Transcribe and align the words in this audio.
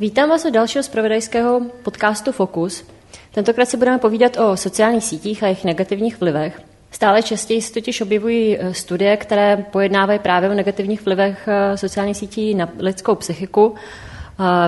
Vítám 0.00 0.28
vás 0.28 0.44
u 0.44 0.50
dalšího 0.50 0.82
zpravodajského 0.82 1.60
podcastu 1.82 2.32
Focus. 2.32 2.84
Tentokrát 3.34 3.64
si 3.64 3.76
budeme 3.76 3.98
povídat 3.98 4.36
o 4.36 4.56
sociálních 4.56 5.04
sítích 5.04 5.42
a 5.42 5.46
jejich 5.46 5.64
negativních 5.64 6.20
vlivech. 6.20 6.60
Stále 6.90 7.22
častěji 7.22 7.62
se 7.62 7.74
totiž 7.74 8.00
objevují 8.00 8.58
eh, 8.58 8.74
studie, 8.74 9.16
které 9.16 9.56
pojednávají 9.56 10.18
právě 10.18 10.50
o 10.50 10.54
negativních 10.54 11.04
vlivech 11.04 11.48
eh, 11.48 11.76
sociálních 11.76 12.16
sítí 12.16 12.54
na 12.54 12.68
lidskou 12.78 13.14
psychiku. 13.14 13.74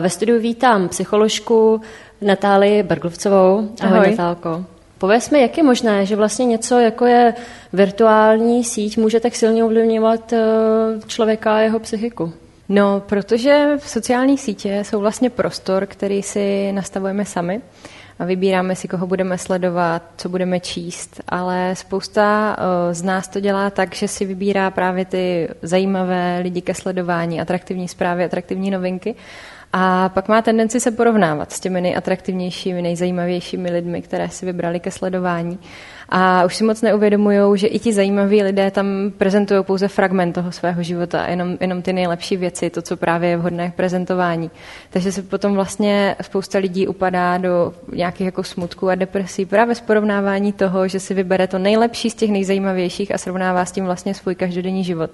Ve 0.00 0.10
studiu 0.10 0.40
vítám 0.40 0.88
psycholožku 0.88 1.80
Natálii 2.20 2.82
Berglovcovou. 2.82 3.68
Ahoj, 3.80 3.98
Ahoj. 3.98 4.10
Natálko. 4.10 4.64
Pověz 4.98 5.30
mi, 5.30 5.40
jak 5.40 5.56
je 5.56 5.62
možné, 5.62 6.06
že 6.06 6.16
vlastně 6.16 6.46
něco, 6.46 6.78
jako 6.78 7.06
je 7.06 7.34
virtuální 7.72 8.64
síť, 8.64 8.98
může 8.98 9.20
tak 9.20 9.34
silně 9.34 9.64
ovlivňovat 9.64 10.32
člověka 11.06 11.56
a 11.56 11.58
jeho 11.58 11.78
psychiku? 11.78 12.32
No, 12.72 13.02
protože 13.06 13.76
v 13.78 13.88
sociální 13.88 14.38
sítě 14.38 14.84
jsou 14.84 15.00
vlastně 15.00 15.30
prostor, 15.30 15.86
který 15.86 16.22
si 16.22 16.72
nastavujeme 16.72 17.24
sami 17.24 17.60
a 18.18 18.24
vybíráme 18.24 18.76
si, 18.76 18.88
koho 18.88 19.06
budeme 19.06 19.38
sledovat, 19.38 20.02
co 20.16 20.28
budeme 20.28 20.60
číst, 20.60 21.20
ale 21.28 21.76
spousta 21.76 22.56
eh, 22.58 22.94
z 22.94 23.02
nás 23.02 23.28
to 23.28 23.40
dělá 23.40 23.70
tak, 23.70 23.94
že 23.94 24.08
si 24.08 24.24
vybírá 24.24 24.70
právě 24.70 25.04
ty 25.04 25.48
zajímavé 25.62 26.40
lidi 26.42 26.60
ke 26.60 26.74
sledování, 26.74 27.40
atraktivní 27.40 27.88
zprávy, 27.88 28.24
atraktivní 28.24 28.70
novinky 28.70 29.14
a 29.72 30.08
pak 30.08 30.28
má 30.28 30.42
tendenci 30.42 30.80
se 30.80 30.90
porovnávat 30.90 31.52
s 31.52 31.60
těmi 31.60 31.80
nejatraktivnějšími, 31.80 32.82
nejzajímavějšími 32.82 33.70
lidmi, 33.70 34.02
které 34.02 34.28
si 34.28 34.46
vybrali 34.46 34.80
ke 34.80 34.90
sledování. 34.90 35.58
A 36.08 36.44
už 36.44 36.56
si 36.56 36.64
moc 36.64 36.82
neuvědomují, 36.82 37.58
že 37.58 37.66
i 37.66 37.78
ti 37.78 37.92
zajímaví 37.92 38.42
lidé 38.42 38.70
tam 38.70 38.86
prezentují 39.18 39.64
pouze 39.64 39.88
fragment 39.88 40.32
toho 40.32 40.52
svého 40.52 40.82
života, 40.82 41.26
jenom, 41.26 41.56
jenom 41.60 41.82
ty 41.82 41.92
nejlepší 41.92 42.36
věci, 42.36 42.70
to, 42.70 42.82
co 42.82 42.96
právě 42.96 43.30
je 43.30 43.36
vhodné 43.36 43.70
k 43.70 43.74
prezentování. 43.74 44.50
Takže 44.90 45.12
se 45.12 45.22
potom 45.22 45.54
vlastně 45.54 46.16
spousta 46.22 46.58
lidí 46.58 46.88
upadá 46.88 47.38
do 47.38 47.72
nějakých 47.92 48.24
jako 48.24 48.42
smutků 48.42 48.88
a 48.88 48.94
depresí 48.94 49.46
právě 49.46 49.74
z 49.74 49.80
porovnávání 49.80 50.52
toho, 50.52 50.88
že 50.88 51.00
si 51.00 51.14
vybere 51.14 51.46
to 51.46 51.58
nejlepší 51.58 52.10
z 52.10 52.14
těch 52.14 52.30
nejzajímavějších 52.30 53.14
a 53.14 53.18
srovnává 53.18 53.64
s 53.64 53.72
tím 53.72 53.84
vlastně 53.84 54.14
svůj 54.14 54.34
každodenní 54.34 54.84
život 54.84 55.10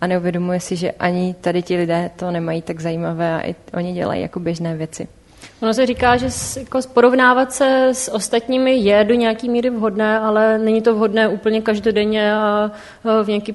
a 0.00 0.06
neuvědomuje 0.06 0.60
si, 0.60 0.76
že 0.76 0.90
ani 0.92 1.34
tady 1.40 1.62
ti 1.62 1.76
lidé 1.76 2.10
to 2.16 2.30
nemají 2.30 2.62
tak 2.62 2.80
zajímavé 2.80 3.34
a 3.34 3.46
i 3.46 3.54
oni 3.74 3.92
dělají 3.92 4.22
jako 4.22 4.40
běžné 4.40 4.76
věci. 4.76 5.08
Ono 5.62 5.74
se 5.74 5.86
říká, 5.86 6.16
že 6.16 6.28
jako 6.58 6.80
porovnávat 6.94 7.52
se 7.52 7.88
s 7.92 8.12
ostatními 8.12 8.76
je 8.76 9.04
do 9.04 9.14
nějaký 9.14 9.48
míry 9.48 9.70
vhodné, 9.70 10.18
ale 10.18 10.58
není 10.58 10.82
to 10.82 10.94
vhodné 10.94 11.28
úplně 11.28 11.62
každodenně 11.62 12.34
a 12.34 12.70
v 13.22 13.28
nějaký 13.28 13.54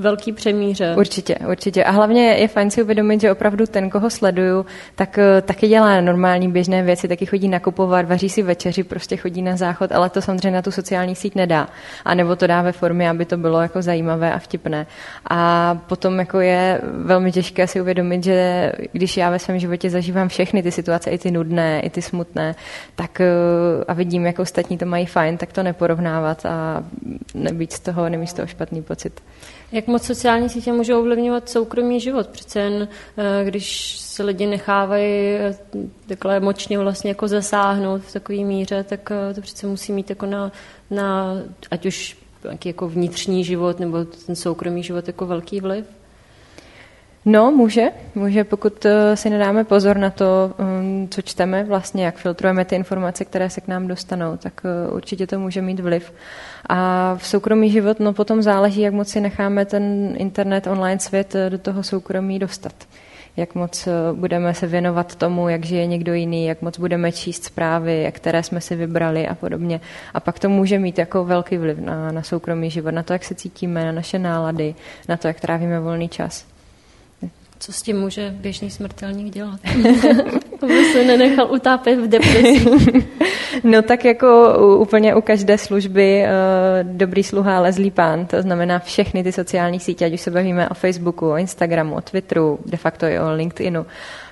velký 0.00 0.32
přemíře. 0.32 0.94
Určitě, 0.98 1.36
určitě. 1.50 1.84
A 1.84 1.90
hlavně 1.90 2.22
je 2.22 2.48
fajn 2.48 2.70
si 2.70 2.82
uvědomit, 2.82 3.20
že 3.20 3.32
opravdu 3.32 3.66
ten, 3.66 3.90
koho 3.90 4.10
sleduju, 4.10 4.66
tak 4.94 5.18
eh, 5.18 5.42
taky 5.42 5.68
dělá 5.68 6.00
normální 6.00 6.52
běžné 6.52 6.82
věci, 6.82 7.08
taky 7.08 7.26
chodí 7.26 7.48
nakupovat, 7.48 8.08
vaří 8.08 8.28
si 8.28 8.42
večeři, 8.42 8.82
prostě 8.82 9.16
chodí 9.16 9.42
na 9.42 9.56
záchod, 9.56 9.92
ale 9.92 10.10
to 10.10 10.22
samozřejmě 10.22 10.50
na 10.50 10.62
tu 10.62 10.70
sociální 10.70 11.14
síť 11.14 11.34
nedá. 11.34 11.68
A 12.04 12.14
nebo 12.14 12.36
to 12.36 12.46
dá 12.46 12.62
ve 12.62 12.72
formě, 12.72 13.10
aby 13.10 13.24
to 13.24 13.36
bylo 13.36 13.60
jako 13.60 13.82
zajímavé 13.82 14.32
a 14.32 14.38
vtipné. 14.38 14.86
A 15.30 15.74
potom 15.86 16.18
jako 16.18 16.40
je 16.40 16.80
velmi 16.82 17.32
těžké 17.32 17.66
si 17.66 17.80
uvědomit, 17.80 18.24
že 18.24 18.72
když 18.92 19.16
já 19.16 19.30
ve 19.30 19.38
svém 19.38 19.58
životě 19.58 19.90
zažívám 19.90 20.28
všechny 20.28 20.62
ty 20.62 20.72
situace, 20.72 21.10
i 21.10 21.18
ty 21.18 21.30
nudné, 21.30 21.80
i 21.80 21.90
ty 21.90 22.02
smutné, 22.02 22.54
tak 22.94 23.20
eh, 23.20 23.26
a 23.88 23.92
vidím, 23.92 24.26
jak 24.26 24.38
ostatní 24.38 24.78
to 24.78 24.86
mají 24.86 25.06
fajn, 25.06 25.36
tak 25.36 25.52
to 25.52 25.62
neporovnávat 25.62 26.46
a 26.46 26.84
nebýt 27.34 27.72
z 27.72 27.80
toho, 27.80 28.08
nemít 28.08 28.30
z 28.30 28.32
toho 28.32 28.46
špatný 28.46 28.82
pocit. 28.82 29.20
Jak 29.72 29.86
moc 29.86 30.02
sociální 30.02 30.48
sítě 30.48 30.72
můžou 30.72 31.00
ovlivňovat 31.00 31.48
soukromý 31.48 32.00
život? 32.00 32.26
Přece 32.28 32.60
jen, 32.60 32.88
eh, 33.16 33.44
když 33.44 33.98
se 33.98 34.22
lidi 34.22 34.46
nechávají 34.46 35.28
eh, 35.34 35.56
takhle 36.06 36.40
močně 36.40 36.78
vlastně 36.78 37.10
jako 37.10 37.28
zasáhnout 37.28 38.02
v 38.02 38.12
takové 38.12 38.38
míře, 38.38 38.84
tak 38.88 39.10
eh, 39.10 39.34
to 39.34 39.40
přece 39.40 39.66
musí 39.66 39.92
mít 39.92 40.10
jako 40.10 40.26
na, 40.26 40.52
na 40.90 41.36
ať 41.70 41.86
už 41.86 42.16
jako 42.64 42.88
vnitřní 42.88 43.44
život 43.44 43.80
nebo 43.80 44.04
ten 44.04 44.36
soukromý 44.36 44.82
život 44.82 45.06
jako 45.06 45.26
velký 45.26 45.60
vliv? 45.60 45.84
No, 47.24 47.52
může. 47.52 47.88
Může, 48.14 48.44
pokud 48.44 48.86
si 49.14 49.30
nedáme 49.30 49.64
pozor 49.64 49.96
na 49.96 50.10
to, 50.10 50.54
mm, 50.58 51.08
co 51.10 51.22
čteme, 51.22 51.64
vlastně, 51.64 52.04
jak 52.04 52.16
filtrujeme 52.16 52.64
ty 52.64 52.76
informace, 52.76 53.24
které 53.24 53.50
se 53.50 53.60
k 53.60 53.68
nám 53.68 53.86
dostanou, 53.86 54.36
tak 54.36 54.60
určitě 54.92 55.26
to 55.26 55.38
může 55.38 55.62
mít 55.62 55.80
vliv. 55.80 56.12
A 56.68 57.14
v 57.18 57.26
soukromý 57.26 57.70
život, 57.70 58.00
no 58.00 58.12
potom 58.12 58.42
záleží, 58.42 58.80
jak 58.80 58.94
moc 58.94 59.08
si 59.08 59.20
necháme 59.20 59.64
ten 59.64 60.14
internet, 60.16 60.66
online 60.66 60.98
svět 61.00 61.36
do 61.48 61.58
toho 61.58 61.82
soukromí 61.82 62.38
dostat. 62.38 62.72
Jak 63.36 63.54
moc 63.54 63.88
budeme 64.12 64.54
se 64.54 64.66
věnovat 64.66 65.14
tomu, 65.14 65.48
jak 65.48 65.64
žije 65.64 65.86
někdo 65.86 66.14
jiný, 66.14 66.46
jak 66.46 66.62
moc 66.62 66.78
budeme 66.78 67.12
číst 67.12 67.44
zprávy, 67.44 68.02
jak 68.02 68.14
které 68.14 68.42
jsme 68.42 68.60
si 68.60 68.76
vybrali 68.76 69.28
a 69.28 69.34
podobně. 69.34 69.80
A 70.14 70.20
pak 70.20 70.38
to 70.38 70.48
může 70.48 70.78
mít 70.78 70.98
jako 70.98 71.24
velký 71.24 71.58
vliv 71.58 71.78
na, 71.78 72.12
na 72.12 72.22
soukromý 72.22 72.70
život, 72.70 72.90
na 72.90 73.02
to, 73.02 73.12
jak 73.12 73.24
se 73.24 73.34
cítíme, 73.34 73.84
na 73.84 73.92
naše 73.92 74.18
nálady, 74.18 74.74
na 75.08 75.16
to, 75.16 75.28
jak 75.28 75.40
trávíme 75.40 75.80
volný 75.80 76.08
čas. 76.08 76.46
Co 77.62 77.72
s 77.72 77.82
tím 77.82 78.00
může 78.00 78.34
běžný 78.36 78.70
smrtelník 78.70 79.34
dělat? 79.34 79.60
Aby 80.62 80.84
se 80.92 81.04
nenechal 81.04 81.52
utápět 81.52 81.96
v 81.96 82.08
depresi. 82.08 82.66
no 83.64 83.82
tak 83.82 84.04
jako 84.04 84.58
úplně 84.78 85.14
u 85.14 85.20
každé 85.20 85.58
služby 85.58 86.22
uh, 86.22 86.92
dobrý 86.96 87.24
sluha 87.24 87.60
lezlý 87.60 87.90
pán, 87.90 88.26
to 88.26 88.42
znamená 88.42 88.78
všechny 88.78 89.22
ty 89.22 89.32
sociální 89.32 89.80
sítě, 89.80 90.06
ať 90.06 90.12
už 90.12 90.20
se 90.20 90.30
bavíme 90.30 90.68
o 90.68 90.74
Facebooku, 90.74 91.30
o 91.30 91.36
Instagramu, 91.36 91.94
o 91.94 92.00
Twitteru, 92.00 92.58
de 92.66 92.76
facto 92.76 93.06
i 93.06 93.20
o 93.20 93.34
LinkedInu, 93.34 93.86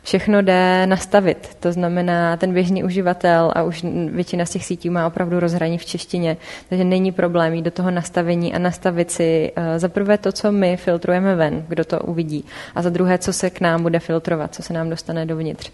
všechno 0.09 0.43
jde 0.43 0.87
nastavit. 0.87 1.57
To 1.61 1.73
znamená, 1.73 2.37
ten 2.37 2.53
běžný 2.53 2.85
uživatel 2.85 3.53
a 3.55 3.63
už 3.63 3.85
většina 4.11 4.45
z 4.45 4.51
těch 4.51 4.65
sítí 4.65 4.91
má 4.91 5.07
opravdu 5.07 5.41
rozhraní 5.41 5.79
v 5.79 5.85
češtině, 5.85 6.37
takže 6.69 6.85
není 6.85 7.13
problém 7.13 7.55
jít 7.55 7.63
do 7.63 7.71
toho 7.71 7.91
nastavení 7.91 8.55
a 8.55 8.59
nastavit 8.59 9.11
si 9.11 9.53
uh, 9.57 9.63
za 9.77 9.89
prvé 9.89 10.19
to, 10.19 10.33
co 10.33 10.53
my 10.53 10.77
filtrujeme 10.77 11.35
ven, 11.35 11.65
kdo 11.69 11.85
to 11.85 12.01
uvidí, 12.01 12.45
a 12.75 12.83
za 12.83 12.91
druhé, 12.91 13.19
co 13.19 13.33
se 13.33 13.51
k 13.51 13.61
nám 13.61 13.83
bude 13.83 13.99
filtrovat, 13.99 14.55
co 14.55 14.63
se 14.63 14.73
nám 14.73 14.91
dostane 14.91 15.27
dovnitř. 15.27 15.71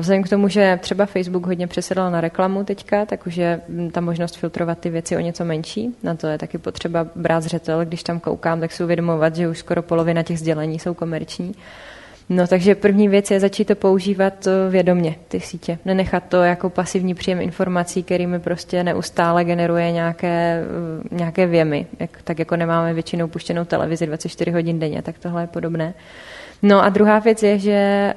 Vzhledem 0.00 0.22
k 0.22 0.28
tomu, 0.28 0.48
že 0.48 0.78
třeba 0.82 1.06
Facebook 1.06 1.46
hodně 1.46 1.66
přesedl 1.66 2.10
na 2.10 2.20
reklamu 2.20 2.64
teďka, 2.64 3.06
tak 3.06 3.26
už 3.26 3.36
je 3.36 3.60
ta 3.92 4.00
možnost 4.00 4.36
filtrovat 4.36 4.78
ty 4.78 4.90
věci 4.90 5.16
o 5.16 5.20
něco 5.20 5.44
menší. 5.44 5.96
Na 6.02 6.14
to 6.14 6.26
je 6.26 6.38
taky 6.38 6.58
potřeba 6.58 7.06
brát 7.14 7.42
zřetel, 7.42 7.84
když 7.84 8.02
tam 8.02 8.20
koukám, 8.20 8.60
tak 8.60 8.72
si 8.72 8.84
uvědomovat, 8.84 9.36
že 9.36 9.48
už 9.48 9.58
skoro 9.58 9.82
polovina 9.82 10.22
těch 10.22 10.38
sdělení 10.38 10.78
jsou 10.78 10.94
komerční. 10.94 11.54
No 12.30 12.46
takže 12.46 12.74
první 12.74 13.08
věc 13.08 13.30
je 13.30 13.40
začít 13.40 13.64
to 13.64 13.74
používat 13.74 14.46
eh, 14.46 14.70
vědomě, 14.70 15.16
ty 15.28 15.40
sítě. 15.40 15.78
Nenechat 15.84 16.24
to 16.28 16.42
jako 16.42 16.70
pasivní 16.70 17.14
příjem 17.14 17.40
informací, 17.40 18.02
kterými 18.02 18.38
prostě 18.38 18.84
neustále 18.84 19.44
generuje 19.44 19.92
nějaké, 19.92 20.64
eh, 21.10 21.14
nějaké 21.14 21.46
věmy. 21.46 21.86
Jak, 22.00 22.22
tak 22.24 22.38
jako 22.38 22.56
nemáme 22.56 22.94
většinou 22.94 23.28
puštěnou 23.28 23.64
televizi 23.64 24.06
24 24.06 24.50
hodin 24.50 24.78
denně, 24.78 25.02
tak 25.02 25.18
tohle 25.18 25.42
je 25.42 25.46
podobné. 25.46 25.94
No 26.62 26.84
a 26.84 26.88
druhá 26.88 27.18
věc 27.18 27.42
je, 27.42 27.58
že 27.58 28.14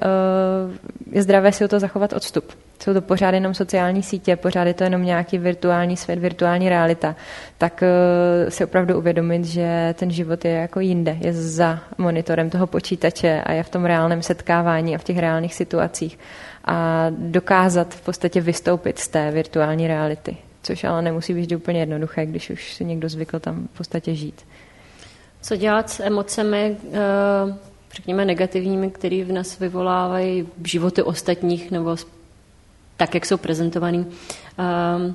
uh, 0.66 1.14
je 1.14 1.22
zdravé 1.22 1.52
si 1.52 1.64
o 1.64 1.68
to 1.68 1.80
zachovat 1.80 2.12
odstup. 2.12 2.44
Jsou 2.82 2.94
to 2.94 3.00
pořád 3.00 3.34
jenom 3.34 3.54
sociální 3.54 4.02
sítě, 4.02 4.36
pořád 4.36 4.64
je 4.64 4.74
to 4.74 4.84
jenom 4.84 5.04
nějaký 5.04 5.38
virtuální 5.38 5.96
svět, 5.96 6.18
virtuální 6.18 6.68
realita. 6.68 7.16
Tak 7.58 7.82
uh, 7.82 8.50
si 8.50 8.64
opravdu 8.64 8.98
uvědomit, 8.98 9.44
že 9.44 9.94
ten 9.98 10.10
život 10.10 10.44
je 10.44 10.50
jako 10.50 10.80
jinde, 10.80 11.16
je 11.20 11.32
za 11.32 11.78
monitorem 11.98 12.50
toho 12.50 12.66
počítače 12.66 13.42
a 13.46 13.52
je 13.52 13.62
v 13.62 13.68
tom 13.68 13.84
reálném 13.84 14.22
setkávání 14.22 14.94
a 14.94 14.98
v 14.98 15.04
těch 15.04 15.18
reálných 15.18 15.54
situacích. 15.54 16.18
A 16.64 17.06
dokázat 17.10 17.94
v 17.94 18.00
podstatě 18.00 18.40
vystoupit 18.40 18.98
z 18.98 19.08
té 19.08 19.30
virtuální 19.30 19.86
reality. 19.86 20.36
Což 20.62 20.84
ale 20.84 21.02
nemusí 21.02 21.34
být 21.34 21.52
úplně 21.52 21.80
jednoduché, 21.80 22.26
když 22.26 22.50
už 22.50 22.74
si 22.74 22.84
někdo 22.84 23.08
zvykl 23.08 23.38
tam 23.38 23.68
v 23.74 23.76
podstatě 23.76 24.14
žít. 24.14 24.42
Co 25.42 25.56
dělat 25.56 25.90
s 25.90 26.00
emocemi, 26.00 26.76
uh 26.86 27.71
řekněme, 27.94 28.24
negativními, 28.24 28.90
které 28.90 29.24
v 29.24 29.32
nás 29.32 29.58
vyvolávají 29.58 30.48
životy 30.64 31.02
ostatních 31.02 31.70
nebo 31.70 31.96
tak, 32.96 33.14
jak 33.14 33.26
jsou 33.26 33.36
prezentovaný. 33.36 34.06
Um, 34.98 35.14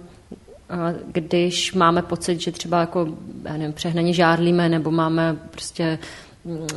když 1.12 1.74
máme 1.74 2.02
pocit, 2.02 2.42
že 2.42 2.52
třeba 2.52 2.80
jako, 2.80 3.08
já 3.44 3.58
nevím, 3.58 3.74
přehnaně 3.74 4.14
žárlíme 4.14 4.70
nebo 4.70 4.92
máme 4.92 5.38
prostě 5.52 6.00
mm, 6.46 6.68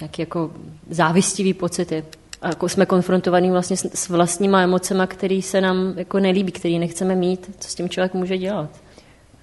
nějaké 0.00 0.22
jako 0.22 0.52
závistivý 0.90 1.54
pocity. 1.54 2.04
A 2.42 2.48
jako 2.48 2.68
jsme 2.68 2.86
konfrontovaní 2.86 3.50
vlastně 3.50 3.76
s 3.76 4.08
vlastníma 4.08 4.62
emocema, 4.62 5.06
které 5.06 5.42
se 5.42 5.60
nám 5.60 5.94
jako 5.96 6.18
nelíbí, 6.18 6.52
které 6.52 6.78
nechceme 6.78 7.14
mít. 7.14 7.50
Co 7.58 7.68
s 7.68 7.74
tím 7.74 7.88
člověk 7.88 8.14
může 8.14 8.38
dělat? 8.38 8.70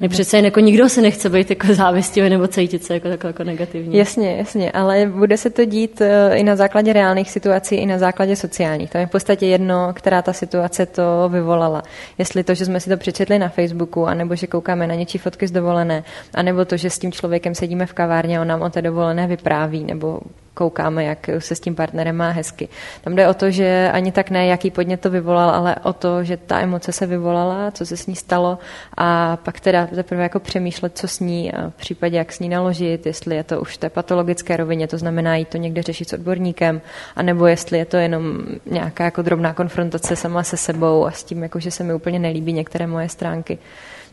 My 0.02 0.10
přece 0.10 0.38
jen 0.38 0.46
jako 0.46 0.60
nikdo 0.60 0.90
se 0.90 1.02
nechce 1.02 1.30
být 1.30 1.50
jako 1.50 1.74
závistivý 1.74 2.30
nebo 2.30 2.48
cítit 2.48 2.84
se 2.84 2.94
jako, 2.94 3.08
jako, 3.08 3.28
jako 3.28 3.44
negativní. 3.44 3.98
Jasně, 3.98 4.36
jasně, 4.38 4.72
ale 4.72 5.06
bude 5.06 5.38
se 5.38 5.50
to 5.50 5.66
dít 5.66 6.02
eh, 6.02 6.36
i 6.36 6.44
na 6.44 6.56
základě 6.56 6.94
reálných 6.94 7.32
situací, 7.32 7.76
i 7.76 7.86
na 7.86 7.98
základě 7.98 8.36
sociálních. 8.36 8.90
To 8.90 8.98
je 8.98 9.06
v 9.06 9.10
podstatě 9.10 9.46
jedno, 9.46 9.94
která 9.94 10.22
ta 10.22 10.34
situace 10.34 10.86
to 10.86 11.30
vyvolala. 11.30 11.84
Jestli 12.18 12.44
to, 12.44 12.54
že 12.54 12.66
jsme 12.66 12.80
si 12.80 12.90
to 12.90 12.98
přečetli 12.98 13.40
na 13.40 13.50
Facebooku, 13.50 14.08
anebo 14.08 14.36
že 14.36 14.48
koukáme 14.48 14.88
na 14.88 14.96
něčí 14.96 15.18
fotky 15.18 15.48
z 15.48 15.52
dovolené, 15.52 16.04
anebo 16.34 16.66
to, 16.66 16.78
že 16.78 16.90
s 16.90 17.00
tím 17.00 17.12
člověkem 17.12 17.56
sedíme 17.56 17.86
v 17.86 17.94
kavárně 17.94 18.38
a 18.38 18.42
on 18.42 18.48
nám 18.48 18.62
o 18.62 18.70
té 18.70 18.82
dovolené 18.82 19.28
vypráví, 19.28 19.84
nebo 19.84 20.20
koukáme, 20.54 21.04
jak 21.04 21.30
se 21.40 21.56
s 21.56 21.60
tím 21.60 21.76
partnerem 21.76 22.16
má 22.16 22.30
hezky. 22.30 22.70
Tam 23.02 23.16
jde 23.16 23.28
o 23.28 23.34
to, 23.34 23.52
že 23.52 23.90
ani 23.94 24.12
tak 24.12 24.30
ne, 24.30 24.48
jaký 24.48 24.72
podnět 24.72 25.02
to 25.02 25.10
vyvolal, 25.10 25.50
ale 25.50 25.76
o 25.84 25.94
to, 25.94 26.24
že 26.24 26.38
ta 26.38 26.60
emoce 26.60 26.92
se 26.92 27.06
vyvolala, 27.06 27.72
co 27.72 27.86
se 27.86 27.98
s 27.98 28.08
ní 28.08 28.16
stalo 28.16 28.58
a 28.98 29.38
pak 29.38 29.60
teda 29.60 29.88
zaprvé 29.92 30.24
jako 30.24 30.40
přemýšlet, 30.40 30.98
co 30.98 31.08
s 31.08 31.20
ní 31.20 31.54
a 31.54 31.70
v 31.70 31.74
případě, 31.74 32.18
jak 32.18 32.32
s 32.32 32.40
ní 32.40 32.50
naložit, 32.50 33.06
jestli 33.06 33.36
je 33.36 33.44
to 33.44 33.62
už 33.62 33.74
v 33.74 33.78
té 33.78 33.90
patologické 33.90 34.58
rovině, 34.58 34.88
to 34.88 34.98
znamená 34.98 35.36
jít 35.36 35.48
to 35.48 35.58
někde 35.58 35.82
řešit 35.82 36.10
s 36.10 36.14
odborníkem, 36.14 36.82
anebo 37.16 37.48
jestli 37.48 37.78
je 37.78 37.86
to 37.86 37.98
jenom 37.98 38.38
nějaká 38.66 39.04
jako 39.04 39.22
drobná 39.22 39.54
konfrontace 39.54 40.16
sama 40.16 40.44
se 40.44 40.58
sebou 40.58 41.06
a 41.06 41.12
s 41.12 41.24
tím, 41.24 41.44
jako, 41.44 41.60
že 41.60 41.72
se 41.72 41.84
mi 41.84 41.94
úplně 41.94 42.20
nelíbí 42.20 42.54
některé 42.54 42.88
moje 42.88 43.10
stránky. 43.10 43.58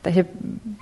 Takže 0.03 0.25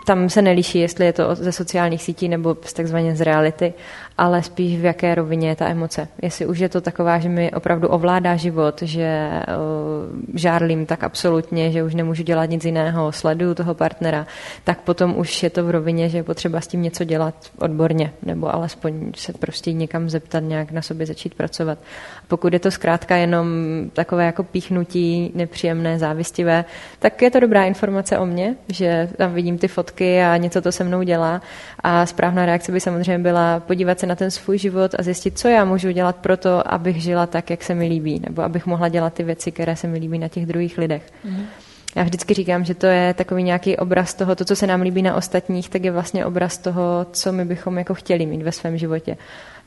tam 0.07 0.31
se 0.31 0.43
neliší, 0.43 0.79
jestli 0.79 1.07
je 1.07 1.13
to 1.13 1.35
ze 1.35 1.53
sociálních 1.53 2.03
sítí 2.03 2.29
nebo 2.29 2.57
z 2.65 2.73
takzvaně 2.73 3.17
z 3.17 3.21
reality, 3.21 3.75
ale 4.19 4.43
spíš 4.43 4.81
v 4.81 4.85
jaké 4.85 5.15
rovině 5.15 5.49
je 5.49 5.57
ta 5.57 5.69
emoce. 5.69 6.09
Jestli 6.23 6.47
už 6.47 6.59
je 6.59 6.69
to 6.69 6.81
taková, 6.81 7.19
že 7.19 7.29
mi 7.29 7.51
opravdu 7.51 7.89
ovládá 7.89 8.37
život, 8.37 8.83
že 8.83 9.31
uh, 9.31 10.39
žárlím 10.39 10.87
tak 10.87 11.05
absolutně, 11.05 11.73
že 11.73 11.83
už 11.83 11.95
nemůžu 11.95 12.23
dělat 12.23 12.51
nic 12.51 12.65
jiného, 12.65 13.13
sleduju 13.13 13.55
toho 13.55 13.75
partnera, 13.75 14.27
tak 14.65 14.81
potom 14.81 15.19
už 15.19 15.43
je 15.43 15.51
to 15.51 15.65
v 15.65 15.71
rovině, 15.71 16.09
že 16.09 16.19
je 16.19 16.23
potřeba 16.23 16.61
s 16.61 16.67
tím 16.67 16.83
něco 16.83 17.05
dělat 17.05 17.35
odborně, 17.59 18.13
nebo 18.23 18.55
alespoň 18.55 19.13
se 19.17 19.33
prostě 19.33 19.73
někam 19.73 20.11
zeptat, 20.11 20.41
nějak 20.41 20.73
na 20.73 20.83
sobě 20.83 21.07
začít 21.07 21.35
pracovat. 21.35 21.79
Pokud 22.29 22.53
je 22.53 22.59
to 22.59 22.71
zkrátka 22.71 23.17
jenom 23.17 23.47
takové 23.93 24.27
jako 24.27 24.43
píchnutí 24.43 25.33
nepříjemné, 25.35 25.99
závistivé, 25.99 26.65
tak 26.99 27.23
je 27.23 27.31
to 27.31 27.41
dobrá 27.41 27.65
informace 27.65 28.19
o 28.19 28.27
mně, 28.27 28.55
že 28.69 29.09
tam 29.17 29.35
vidím 29.35 29.59
ty 29.59 29.69
fotky 29.69 30.23
a 30.23 30.37
něco 30.37 30.63
to 30.63 30.73
se 30.73 30.85
mnou 30.85 31.03
dělá. 31.03 31.43
A 31.81 32.07
správná 32.07 32.47
reakce 32.47 32.73
by 32.73 32.81
samozřejmě 32.81 33.19
byla 33.19 33.61
podívat 33.61 34.01
se 34.01 34.06
na 34.07 34.15
ten 34.15 34.31
svůj 34.31 34.59
život 34.59 34.95
a 34.99 35.03
zjistit, 35.03 35.39
co 35.39 35.49
já 35.49 35.65
můžu 35.65 35.91
dělat 35.91 36.17
pro 36.17 36.37
to, 36.37 36.73
abych 36.73 37.03
žila 37.03 37.27
tak, 37.27 37.51
jak 37.51 37.63
se 37.63 37.75
mi 37.75 37.87
líbí, 37.89 38.23
nebo 38.29 38.43
abych 38.43 38.67
mohla 38.67 38.89
dělat 38.89 39.15
ty 39.15 39.23
věci, 39.23 39.53
které 39.53 39.77
se 39.77 39.87
mi 39.87 39.99
líbí 39.99 40.19
na 40.19 40.29
těch 40.29 40.47
druhých 40.47 40.79
lidech. 40.79 41.03
Mm-hmm. 41.25 41.45
Já 41.97 42.03
vždycky 42.03 42.35
říkám, 42.35 42.65
že 42.65 42.75
to 42.75 42.87
je 42.87 43.15
takový 43.15 43.43
nějaký 43.43 43.77
obraz 43.77 44.15
toho, 44.15 44.35
to, 44.35 44.45
co 44.45 44.57
se 44.57 44.67
nám 44.67 44.81
líbí 44.81 45.03
na 45.03 45.15
ostatních, 45.15 45.69
tak 45.69 45.85
je 45.85 45.91
vlastně 45.91 46.27
obraz 46.27 46.59
toho, 46.59 47.07
co 47.13 47.33
my 47.33 47.45
bychom 47.45 47.79
jako 47.79 47.95
chtěli 47.95 48.27
mít 48.27 48.43
ve 48.43 48.53
svém 48.53 48.79
životě 48.79 49.17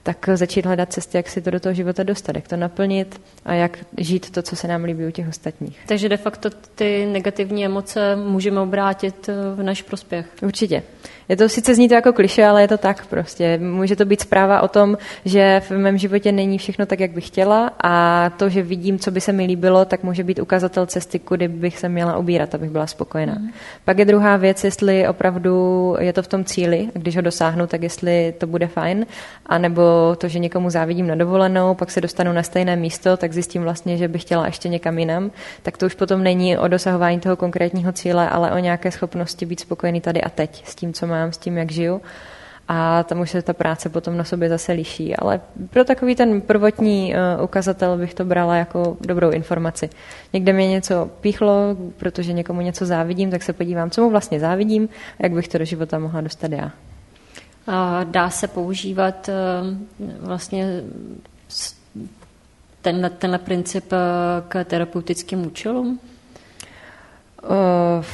tak 0.04 0.30
začít 0.34 0.66
hledat 0.66 0.94
cesty, 0.94 1.18
jak 1.18 1.30
si 1.30 1.42
to 1.42 1.52
do 1.52 1.60
toho 1.60 1.74
života 1.74 2.04
dostat, 2.04 2.36
jak 2.36 2.48
to 2.48 2.58
naplnit 2.58 3.22
a 3.46 3.54
jak 3.54 3.78
žít 3.98 4.30
to, 4.30 4.42
co 4.42 4.56
se 4.56 4.68
nám 4.68 4.84
líbí 4.84 5.06
u 5.06 5.12
těch 5.12 5.28
ostatních. 5.28 5.80
Takže 5.88 6.10
de 6.10 6.18
facto 6.18 6.50
ty 6.76 7.06
negativní 7.06 7.66
emoce 7.66 8.16
můžeme 8.16 8.60
obrátit 8.60 9.30
eh, 9.30 9.34
v 9.56 9.64
náš 9.64 9.82
prospěch. 9.82 10.26
Určitě. 10.42 10.84
Je 11.30 11.38
to 11.38 11.50
sice 11.50 11.76
zní 11.76 11.90
to 11.90 11.94
jako 11.94 12.14
kliše, 12.14 12.46
ale 12.46 12.62
je 12.62 12.68
to 12.68 12.78
tak 12.78 13.06
prostě. 13.06 13.58
Může 13.58 13.96
to 13.96 14.06
být 14.06 14.22
zpráva 14.22 14.62
o 14.62 14.68
tom, 14.68 14.98
že 15.26 15.62
v 15.70 15.72
mém 15.72 15.98
životě 15.98 16.32
není 16.32 16.58
všechno 16.58 16.86
tak, 16.86 17.00
jak 17.00 17.12
bych 17.12 17.28
chtěla 17.28 17.72
a 17.84 18.30
to, 18.38 18.50
že 18.50 18.62
vidím, 18.62 19.00
co 19.00 19.12
by 19.12 19.22
se 19.22 19.34
mi 19.34 19.46
líbilo, 19.46 19.86
tak 19.86 20.04
může 20.04 20.24
být 20.24 20.40
ukazatel 20.40 20.86
cesty, 20.86 21.20
kudy 21.20 21.48
bych 21.48 21.80
se 21.80 21.90
měla 21.90 22.18
ubírat, 22.18 22.56
abych 22.56 22.70
byla 22.70 22.88
spokojená. 22.88 23.36
Mm. 23.40 23.50
Pak 23.86 24.00
je 24.00 24.06
druhá 24.06 24.38
věc, 24.38 24.64
jestli 24.64 25.08
opravdu 25.08 25.96
je 26.00 26.14
to 26.14 26.24
v 26.24 26.28
tom 26.28 26.44
cíli, 26.44 26.90
když 26.94 27.16
ho 27.16 27.22
dosáhnu, 27.22 27.68
tak 27.68 27.84
jestli 27.84 28.34
to 28.38 28.48
bude 28.48 28.68
fajn, 28.68 29.06
anebo 29.46 30.16
to, 30.18 30.28
že 30.28 30.40
někomu 30.40 30.70
závidím 30.70 31.08
na 31.08 31.16
dovolenou, 31.16 31.76
pak 31.76 31.92
se 31.92 32.02
dostanu 32.02 32.34
na 32.34 32.44
stejné 32.44 32.76
místo, 32.76 33.18
tak 33.18 33.34
zjistím 33.34 33.62
vlastně, 33.62 33.98
že 33.98 34.08
bych 34.08 34.22
chtěla 34.22 34.46
ještě 34.46 34.70
někam 34.70 35.00
jinam, 35.00 35.32
tak 35.64 35.78
to 35.78 35.86
už 35.86 35.94
potom 35.94 36.24
není 36.24 36.58
o 36.58 36.68
dosahování 36.68 37.20
toho 37.20 37.36
konkrétního 37.36 37.92
cíle, 37.92 38.30
ale 38.30 38.52
o 38.52 38.58
nějaké 38.58 38.92
schopnosti 38.92 39.46
být 39.46 39.60
spokojený 39.60 40.02
tady 40.02 40.22
a 40.22 40.30
teď 40.30 40.66
s 40.66 40.76
tím, 40.76 40.94
co 40.94 41.08
mám 41.08 41.19
mám, 41.20 41.32
s 41.32 41.38
tím, 41.38 41.58
jak 41.58 41.72
žiju. 41.72 42.02
A 42.72 43.04
tam 43.04 43.20
už 43.20 43.30
se 43.30 43.42
ta 43.42 43.54
práce 43.54 43.90
potom 43.90 44.18
na 44.18 44.24
sobě 44.24 44.50
zase 44.50 44.72
liší. 44.72 45.16
Ale 45.16 45.42
pro 45.70 45.84
takový 45.84 46.16
ten 46.16 46.42
prvotní 46.42 47.14
uh, 47.38 47.44
ukazatel 47.44 47.98
bych 47.98 48.14
to 48.14 48.26
brala 48.26 48.56
jako 48.56 48.98
dobrou 49.02 49.30
informaci. 49.30 49.90
Někde 50.34 50.54
mě 50.54 50.68
něco 50.68 51.10
píchlo, 51.22 51.78
protože 51.98 52.34
někomu 52.34 52.62
něco 52.62 52.86
závidím, 52.86 53.32
tak 53.32 53.44
se 53.44 53.54
podívám, 53.54 53.90
co 53.90 54.02
mu 54.02 54.10
vlastně 54.10 54.40
závidím 54.40 54.90
a 55.20 55.24
jak 55.24 55.32
bych 55.32 55.48
to 55.48 55.58
do 55.58 55.66
života 55.66 56.00
mohla 56.00 56.22
dostat 56.22 56.52
já. 56.52 56.72
A 57.68 58.04
dá 58.04 58.30
se 58.30 58.48
používat 58.48 59.30
uh, 59.30 60.18
vlastně 60.28 60.82
tenhle, 62.82 63.10
tenhle 63.10 63.40
princip 63.40 63.92
uh, 63.92 63.98
k 64.48 64.64
terapeutickým 64.64 65.46
účelům? 65.46 66.00
Uh, 67.44 68.06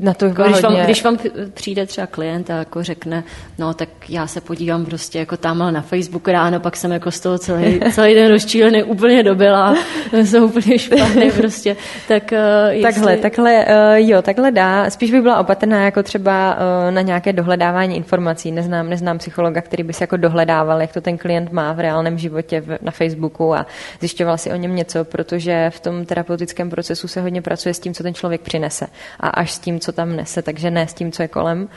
na 0.00 0.14
to 0.14 0.24
jako 0.24 0.42
když, 0.42 0.62
vám, 0.62 0.76
když 0.76 1.04
vám 1.04 1.18
přijde 1.54 1.86
třeba 1.86 2.06
klient 2.06 2.50
a 2.50 2.56
jako 2.56 2.82
řekne, 2.82 3.24
no 3.58 3.74
tak 3.74 3.88
já 4.08 4.26
se 4.26 4.40
podívám 4.40 4.84
prostě 4.84 5.18
jako 5.18 5.36
tamhle 5.36 5.72
na 5.72 5.80
Facebook 5.80 6.28
ráno, 6.28 6.60
pak 6.60 6.76
jsem 6.76 6.92
jako 6.92 7.10
z 7.10 7.20
toho 7.20 7.38
celý, 7.38 7.80
celý 7.92 8.14
den 8.14 8.30
rozčílený, 8.30 8.82
úplně 8.82 9.22
dobila, 9.22 9.76
jsem 10.24 10.44
úplně 10.44 10.78
špatný 10.78 11.30
prostě. 11.36 11.76
Tak, 12.08 12.32
uh, 12.32 12.38
jestli... 12.68 12.82
Takhle, 12.82 13.16
takhle, 13.16 13.66
uh, 13.66 14.08
jo, 14.08 14.22
takhle 14.22 14.50
dá. 14.50 14.90
Spíš 14.90 15.10
by 15.10 15.20
byla 15.20 15.38
opatrná 15.38 15.84
jako 15.84 16.02
třeba 16.02 16.54
uh, 16.54 16.94
na 16.94 17.00
nějaké 17.00 17.32
dohledávání 17.32 17.96
informací. 17.96 18.52
Neznám, 18.52 18.88
neznám 18.90 19.18
psychologa, 19.18 19.60
který 19.60 19.82
by 19.82 19.92
si 19.92 20.02
jako 20.02 20.16
dohledával, 20.16 20.80
jak 20.80 20.92
to 20.92 21.00
ten 21.00 21.18
klient 21.18 21.52
má 21.52 21.72
v 21.72 21.80
reálném 21.80 22.18
životě 22.18 22.60
v, 22.60 22.78
na 22.82 22.90
Facebooku 22.90 23.54
a 23.54 23.66
zjišťoval 24.00 24.38
si 24.38 24.52
o 24.52 24.56
něm 24.56 24.76
něco, 24.76 25.04
protože 25.04 25.70
v 25.70 25.80
tom 25.80 26.04
terapeutickém 26.04 26.70
procesu 26.70 27.08
se 27.08 27.20
hodně 27.20 27.42
pracuje 27.42 27.74
s 27.74 27.78
tím, 27.78 27.94
co 27.94 28.02
ten 28.02 28.14
člověk 28.14 28.40
přinese 28.40 28.86
a 29.20 29.28
až 29.28 29.52
s 29.52 29.58
tím, 29.58 29.80
co 29.80 29.89
co 29.90 29.96
tam 29.96 30.16
nese, 30.16 30.42
takže 30.42 30.70
ne 30.70 30.86
s 30.86 30.94
tím, 30.94 31.12
co 31.12 31.22
je 31.22 31.28
kolem. 31.28 31.68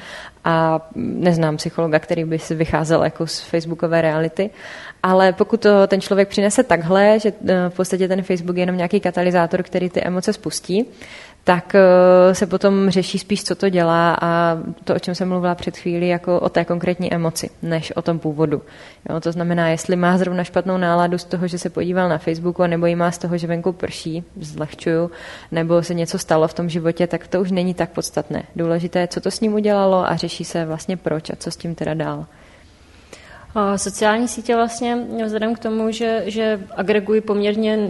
A 0.44 0.88
neznám 0.96 1.58
psychologa, 1.58 2.00
který 2.00 2.26
by 2.26 2.40
si 2.40 2.56
vycházel 2.56 3.04
jako 3.04 3.28
z 3.28 3.40
facebookové 3.40 4.02
reality. 4.02 4.50
Ale 5.04 5.34
pokud 5.34 5.62
to 5.62 5.88
ten 5.88 6.02
člověk 6.02 6.28
přinese 6.28 6.64
takhle, 6.64 7.20
že 7.20 7.34
eh, 7.48 7.70
v 7.70 7.74
podstatě 7.76 8.08
ten 8.08 8.22
Facebook 8.22 8.58
je 8.58 8.62
jenom 8.62 8.78
nějaký 8.78 9.00
katalyzátor, 9.00 9.64
který 9.64 9.90
ty 9.90 10.02
emoce 10.02 10.34
spustí, 10.34 10.86
tak 11.44 11.76
eh, 11.76 12.36
se 12.36 12.48
potom 12.48 12.90
řeší 12.90 13.20
spíš, 13.20 13.44
co 13.44 13.56
to 13.56 13.70
dělá 13.70 14.18
a 14.22 14.58
to, 14.84 14.96
o 14.96 15.00
čem 15.00 15.16
jsem 15.16 15.30
mluvila 15.30 15.56
před 15.56 15.78
chvílí, 15.78 16.08
jako 16.08 16.40
o 16.40 16.50
té 16.50 16.66
konkrétní 16.66 17.14
emoci, 17.14 17.50
než 17.62 17.92
o 17.96 18.02
tom 18.02 18.20
původu. 18.20 18.62
Jo, 19.10 19.20
to 19.20 19.32
znamená, 19.32 19.70
jestli 19.70 19.96
má 19.96 20.18
zrovna 20.18 20.44
špatnou 20.44 20.78
náladu 20.78 21.18
z 21.18 21.24
toho, 21.24 21.48
že 21.48 21.58
se 21.58 21.70
podíval 21.70 22.10
na 22.10 22.18
Facebooku, 22.18 22.68
nebo 22.68 22.86
jí 22.86 22.96
má 22.96 23.12
z 23.12 23.18
toho, 23.18 23.38
že 23.38 23.48
venku 23.48 23.72
prší, 23.72 24.24
zlehčuju, 24.40 25.12
nebo 25.52 25.84
se 25.84 25.94
něco 25.94 26.20
stalo 26.20 26.48
v 26.48 26.54
tom 26.54 26.70
životě, 26.70 27.08
tak 27.08 27.28
to 27.28 27.42
už 27.42 27.52
není 27.52 27.74
tak 27.74 27.90
podstatné. 27.90 28.44
Důležité 28.56 29.00
je, 29.00 29.08
co 29.08 29.22
to 29.22 29.32
s 29.32 29.40
ním 29.40 29.54
udělalo 29.54 30.10
a 30.10 30.16
řeší 30.16 30.46
se 30.46 30.66
vlastně 30.66 30.98
proč 30.98 31.30
a 31.30 31.36
co 31.36 31.52
s 31.52 31.58
tím 31.58 31.76
teda 31.76 31.94
dál. 31.94 32.26
Sociální 33.76 34.28
sítě 34.28 34.56
vlastně 34.56 34.98
vzhledem 35.26 35.56
k 35.56 35.60
tomu, 35.60 35.92
že, 35.92 36.24
že 36.26 36.60
agregují 36.76 37.22
poměrně 37.22 37.90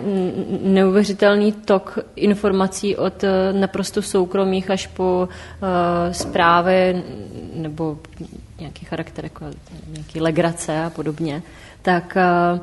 neuvěřitelný 0.62 1.52
tok 1.52 2.00
informací 2.16 2.96
od 2.96 3.24
eh, 3.24 3.54
naprosto 3.54 4.02
soukromých 4.02 4.72
až 4.72 4.88
po 4.88 5.28
uh, 5.28 5.68
zprávy 6.12 7.04
nebo 7.54 7.98
nějaký 8.60 8.86
charakter, 8.86 9.26
jako 9.26 9.46
nějaký 9.88 10.22
legrace 10.22 10.84
a 10.84 10.90
podobně, 10.90 11.42
tak 11.82 12.18
uh, 12.56 12.60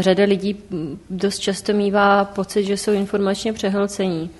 řada 0.00 0.24
lidí 0.24 0.56
dost 1.10 1.38
často 1.38 1.72
mývá 1.72 2.24
pocit, 2.24 2.64
že 2.64 2.76
jsou 2.76 2.92
informačně 2.92 3.52
přehlcení. 3.52 4.30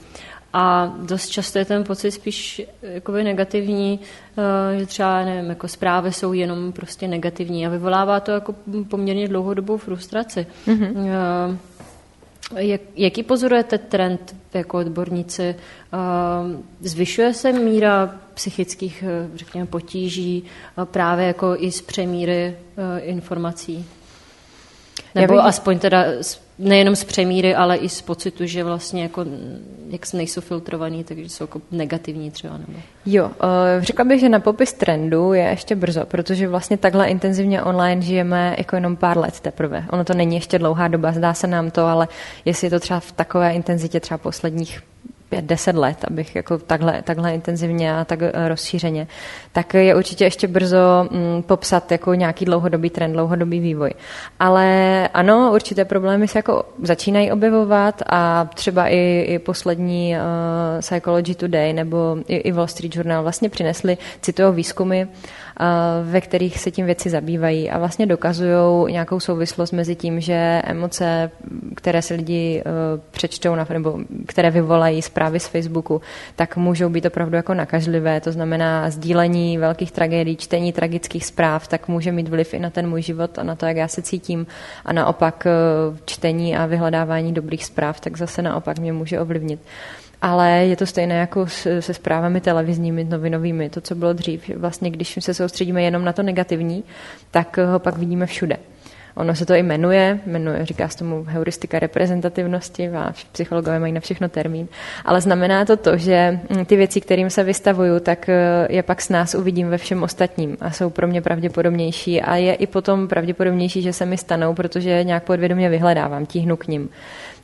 A 0.53 0.95
dost 1.03 1.29
často 1.29 1.59
je 1.59 1.65
ten 1.65 1.85
pocit 1.85 2.11
spíš 2.11 2.63
jakoby 2.83 3.25
negativní, 3.25 4.01
eh, 4.39 4.79
že 4.79 4.87
třeba 4.87 5.25
nevím, 5.25 5.51
jako 5.51 5.69
zprávy 5.69 6.13
jsou 6.13 6.33
jenom 6.33 6.73
prostě 6.73 7.09
negativní 7.09 7.67
a 7.67 7.71
vyvolává 7.71 8.21
to 8.21 8.31
jako 8.31 8.55
poměrně 8.89 9.29
dlouhodobou 9.29 9.77
frustraci. 9.77 10.47
Mm-hmm. 10.67 11.57
Jak, 12.57 12.81
jaký 12.97 13.23
pozorujete 13.23 13.79
trend 13.79 14.37
jako 14.55 14.79
odborníci? 14.79 15.43
Eh, 15.43 15.57
zvyšuje 16.81 17.35
se 17.35 17.53
míra 17.53 18.15
psychických, 18.35 19.05
řekněme, 19.35 19.67
potíží 19.67 20.45
právě 20.85 21.27
jako 21.27 21.57
i 21.59 21.73
z 21.73 21.83
přemíry 21.83 22.57
informací? 22.99 23.87
Nebo 25.15 25.45
aspoň 25.45 25.79
teda 25.79 26.05
nejenom 26.59 26.97
z 26.97 27.05
přemíry, 27.05 27.55
ale 27.55 27.77
i 27.77 27.89
z 27.89 28.03
pocitu, 28.03 28.47
že 28.47 28.65
vlastně 28.65 29.03
jako, 29.03 29.25
jak 29.91 30.13
nejsou 30.13 30.41
filtrovaný, 30.41 31.05
takže 31.05 31.29
jsou 31.29 31.45
jako 31.45 31.61
negativní 31.71 32.31
třeba. 32.31 32.59
Nebo... 32.59 32.73
Jo, 33.07 33.25
uh, 33.25 33.31
řekla 33.79 34.05
bych, 34.05 34.21
že 34.21 34.29
na 34.29 34.41
popis 34.41 34.73
trendu 34.73 35.33
je 35.33 35.43
ještě 35.43 35.77
brzo, 35.77 36.07
protože 36.07 36.49
vlastně 36.49 36.77
takhle 36.77 37.09
intenzivně 37.09 37.63
online 37.63 38.03
žijeme 38.03 38.55
jako 38.59 38.77
jenom 38.77 38.97
pár 38.97 39.19
let 39.19 39.41
teprve. 39.41 39.85
Ono 39.91 40.05
to 40.05 40.15
není 40.15 40.35
ještě 40.35 40.59
dlouhá 40.59 40.89
doba, 40.89 41.13
zdá 41.13 41.35
se 41.35 41.47
nám 41.47 41.71
to, 41.71 41.87
ale 41.87 42.09
jestli 42.45 42.67
je 42.67 42.71
to 42.71 42.81
třeba 42.81 43.01
v 43.01 43.13
takové 43.13 43.53
intenzitě 43.53 44.01
třeba 44.01 44.19
posledních 44.19 44.83
pět, 45.37 45.45
deset 45.45 45.77
let, 45.77 46.05
abych 46.09 46.37
jako 46.37 46.59
takhle, 46.59 47.03
takhle 47.03 47.35
intenzivně 47.35 47.97
a 47.97 48.05
tak 48.05 48.23
eh, 48.23 48.49
rozšířeně, 48.49 49.07
tak 49.53 49.75
je 49.75 49.95
určitě 49.95 50.25
ještě 50.25 50.49
brzo 50.49 51.09
mm, 51.11 51.43
popsat 51.43 51.93
jako 51.93 52.15
nějaký 52.15 52.45
dlouhodobý 52.45 52.91
trend, 52.91 53.13
dlouhodobý 53.13 53.61
vývoj. 53.61 53.91
Ale 54.41 55.09
ano, 55.15 55.51
určité 55.55 55.85
problémy 55.85 56.29
se 56.29 56.39
jako 56.39 56.65
začínají 56.83 57.33
objevovat 57.33 58.03
a 58.07 58.49
třeba 58.55 58.89
i, 58.89 59.27
i 59.29 59.39
poslední 59.39 60.15
uh, 60.17 60.81
Psychology 60.81 61.35
Today 61.35 61.73
nebo 61.73 62.17
i, 62.29 62.37
i 62.37 62.53
Wall 62.53 62.67
Street 62.67 62.97
Journal 62.97 63.23
vlastně 63.23 63.49
přinesli 63.49 63.99
citují 64.21 64.55
výzkumy 64.55 65.07
ve 66.03 66.21
kterých 66.21 66.61
se 66.61 66.71
tím 66.71 66.87
věci 66.87 67.11
zabývají 67.11 67.71
a 67.71 67.79
vlastně 67.79 68.07
dokazují 68.07 68.93
nějakou 68.93 69.21
souvislost 69.21 69.73
mezi 69.73 69.95
tím, 69.95 70.21
že 70.21 70.63
emoce, 70.65 71.31
které 71.75 72.03
se 72.03 72.15
lidi 72.15 72.63
přečtou 73.11 73.55
nebo 73.55 73.99
které 74.27 74.51
vyvolají 74.51 75.03
zprávy 75.03 75.41
z 75.41 75.47
Facebooku, 75.47 76.01
tak 76.37 76.57
můžou 76.57 76.89
být 76.89 77.07
opravdu 77.07 77.37
jako 77.37 77.55
nakažlivé. 77.55 78.21
To 78.21 78.33
znamená 78.33 78.91
sdílení 78.91 79.59
velkých 79.59 79.93
tragédií, 79.93 80.37
čtení 80.37 80.73
tragických 80.73 81.27
zpráv, 81.27 81.69
tak 81.69 81.89
může 81.89 82.13
mít 82.13 82.29
vliv 82.29 82.55
i 82.55 82.59
na 82.59 82.71
ten 82.71 82.89
můj 82.89 83.03
život 83.03 83.39
a 83.39 83.43
na 83.43 83.55
to, 83.55 83.67
jak 83.67 83.77
já 83.77 83.89
se 83.89 84.03
cítím. 84.03 84.47
A 84.85 84.93
naopak 84.93 85.47
čtení 86.05 86.57
a 86.57 86.67
vyhledávání 86.67 87.33
dobrých 87.33 87.65
zpráv, 87.65 88.01
tak 88.01 88.17
zase 88.17 88.43
naopak 88.43 88.79
mě 88.79 88.93
může 88.93 89.21
ovlivnit. 89.21 89.61
Ale 90.23 90.51
je 90.51 90.77
to 90.77 90.87
stejné 90.87 91.15
jako 91.15 91.47
se 91.81 91.95
zprávami 91.95 92.41
televizními, 92.41 93.05
novinovými, 93.05 93.71
to, 93.71 93.81
co 93.81 93.95
bylo 93.95 94.13
dřív. 94.13 94.51
Vlastně, 94.57 94.91
když 94.91 95.19
se 95.21 95.35
soustředíme 95.35 95.83
jenom 95.83 96.05
na 96.05 96.13
to 96.13 96.23
negativní, 96.23 96.85
tak 97.31 97.59
ho 97.59 97.79
pak 97.79 97.99
vidíme 97.99 98.27
všude. 98.27 98.57
Ono 99.17 99.35
se 99.35 99.47
to 99.47 99.55
i 99.55 99.63
jmenuje, 99.63 100.21
jmenuje, 100.27 100.67
říká 100.67 100.89
se 100.89 100.99
tomu 100.99 101.25
heuristika 101.29 101.79
reprezentativnosti, 101.79 102.89
a 102.89 103.13
psychologové 103.33 103.79
mají 103.79 103.93
na 103.93 104.01
všechno 104.01 104.29
termín, 104.29 104.69
ale 105.05 105.21
znamená 105.21 105.65
to 105.65 105.77
to, 105.77 105.97
že 105.97 106.41
hm, 106.51 106.65
ty 106.65 106.77
věci, 106.77 107.01
kterým 107.01 107.31
se 107.31 107.45
vystavuju, 107.45 108.01
tak 108.01 108.29
eh, 108.29 108.67
je 108.71 108.83
pak 108.83 109.03
s 109.03 109.09
nás 109.09 109.35
uvidím 109.35 109.69
ve 109.69 109.79
všem 109.79 110.03
ostatním 110.03 110.57
a 110.61 110.71
jsou 110.71 110.91
pro 110.91 111.07
mě 111.07 111.23
pravděpodobnější 111.23 112.23
a 112.23 112.37
je 112.37 112.55
i 112.55 112.67
potom 112.67 113.09
pravděpodobnější, 113.09 113.83
že 113.83 113.93
se 113.93 114.07
mi 114.07 114.19
stanou, 114.19 114.55
protože 114.55 115.05
nějak 115.05 115.25
podvědomě 115.25 115.69
vyhledávám, 115.69 116.27
tíhnu 116.27 116.57
k 116.57 116.67
ním. 116.67 116.89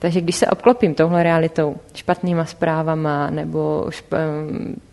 Takže 0.03 0.21
když 0.21 0.37
se 0.37 0.47
obklopím 0.47 0.95
touhle 0.95 1.23
realitou, 1.23 1.77
špatnýma 1.95 2.45
zprávama 2.45 3.31
nebo 3.31 3.87
šp- 3.89 4.17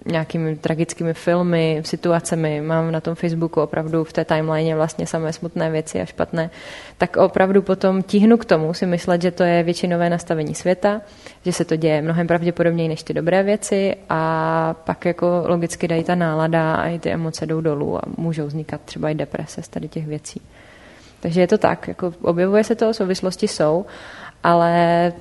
nějakými 0.06 0.56
tragickými 0.56 1.14
filmy, 1.14 1.82
situacemi, 1.86 2.62
mám 2.62 2.92
na 2.92 3.02
tom 3.02 3.16
Facebooku 3.16 3.62
opravdu 3.62 4.04
v 4.04 4.14
té 4.14 4.26
timeline 4.26 4.76
vlastně 4.76 5.08
samé 5.08 5.34
smutné 5.34 5.72
věci 5.72 6.02
a 6.02 6.06
špatné, 6.06 6.50
tak 6.98 7.18
opravdu 7.18 7.62
potom 7.62 8.04
tíhnu 8.04 8.38
k 8.38 8.46
tomu 8.46 8.74
si 8.74 8.86
myslet, 8.86 9.22
že 9.22 9.32
to 9.32 9.44
je 9.44 9.64
většinové 9.64 10.10
nastavení 10.10 10.56
světa, 10.56 11.02
že 11.46 11.52
se 11.52 11.66
to 11.66 11.76
děje 11.76 12.02
mnohem 12.02 12.28
pravděpodobněji 12.28 12.90
než 12.90 13.04
ty 13.04 13.14
dobré 13.14 13.44
věci 13.44 13.96
a 14.10 14.76
pak 14.84 15.06
jako 15.06 15.44
logicky 15.46 15.88
dají 15.88 16.04
ta 16.04 16.16
nálada 16.16 16.74
a 16.74 16.88
i 16.88 17.00
ty 17.00 17.10
emoce 17.10 17.46
jdou 17.46 17.62
dolů 17.62 17.98
a 17.98 18.02
můžou 18.18 18.46
vznikat 18.46 18.82
třeba 18.82 19.10
i 19.10 19.16
deprese 19.16 19.62
z 19.62 19.68
tady 19.68 19.88
těch 19.88 20.08
věcí. 20.08 20.42
Takže 21.20 21.42
je 21.42 21.48
to 21.48 21.58
tak, 21.58 21.88
jako 21.88 22.14
objevuje 22.22 22.64
se 22.64 22.76
to, 22.76 22.94
souvislosti 22.94 23.48
jsou 23.48 23.86
ale 24.44 25.14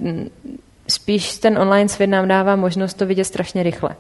spíš 0.88 1.38
ten 1.38 1.58
online 1.58 1.88
svět 1.88 2.06
nám 2.06 2.28
dává 2.28 2.56
možnost 2.56 2.94
to 2.94 3.06
vidět 3.06 3.25
strašně 3.25 3.62
rychle. 3.62 3.90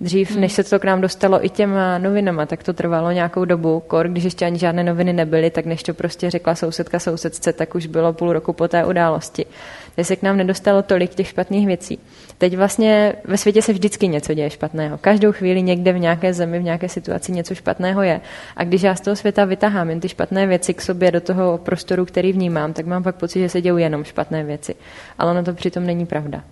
Dřív, 0.00 0.30
hmm. 0.30 0.40
než 0.40 0.52
se 0.52 0.64
to 0.64 0.78
k 0.78 0.84
nám 0.84 1.00
dostalo 1.00 1.44
i 1.44 1.48
těma 1.48 1.98
novinama, 1.98 2.46
tak 2.46 2.62
to 2.62 2.72
trvalo 2.72 3.10
nějakou 3.10 3.44
dobu. 3.44 3.80
Kor, 3.80 4.08
když 4.08 4.24
ještě 4.24 4.44
ani 4.44 4.58
žádné 4.58 4.84
noviny 4.84 5.12
nebyly, 5.12 5.50
tak 5.50 5.66
než 5.66 5.82
to 5.82 5.94
prostě 5.94 6.30
řekla 6.30 6.54
sousedka 6.54 6.98
sousedce, 6.98 7.52
tak 7.52 7.74
už 7.74 7.86
bylo 7.86 8.12
půl 8.12 8.32
roku 8.32 8.52
po 8.52 8.68
té 8.68 8.84
události. 8.84 9.46
Takže 9.94 10.08
se 10.08 10.16
k 10.16 10.22
nám 10.22 10.36
nedostalo 10.36 10.82
tolik 10.82 11.14
těch 11.14 11.28
špatných 11.28 11.66
věcí. 11.66 11.98
Teď 12.38 12.56
vlastně 12.56 13.12
ve 13.24 13.38
světě 13.38 13.62
se 13.62 13.72
vždycky 13.72 14.08
něco 14.08 14.34
děje 14.34 14.50
špatného. 14.50 14.98
Každou 14.98 15.32
chvíli 15.32 15.62
někde 15.62 15.92
v 15.92 15.98
nějaké 15.98 16.34
zemi, 16.34 16.58
v 16.58 16.62
nějaké 16.62 16.88
situaci 16.88 17.32
něco 17.32 17.54
špatného 17.54 18.02
je. 18.02 18.20
A 18.56 18.64
když 18.64 18.82
já 18.82 18.94
z 18.94 19.00
toho 19.00 19.16
světa 19.16 19.44
vytahám 19.44 19.90
jen 19.90 20.00
ty 20.00 20.08
špatné 20.08 20.46
věci 20.46 20.74
k 20.74 20.82
sobě 20.82 21.10
do 21.10 21.20
toho 21.20 21.58
prostoru, 21.58 22.04
který 22.04 22.32
vnímám, 22.32 22.72
tak 22.72 22.86
mám 22.86 23.02
pak 23.02 23.16
pocit, 23.16 23.40
že 23.40 23.48
se 23.48 23.60
dějí 23.60 23.80
jenom 23.82 24.04
špatné 24.04 24.44
věci. 24.44 24.74
Ale 25.18 25.30
ono 25.30 25.44
to 25.44 25.54
přitom 25.54 25.86
není 25.86 26.06
pravda. 26.06 26.44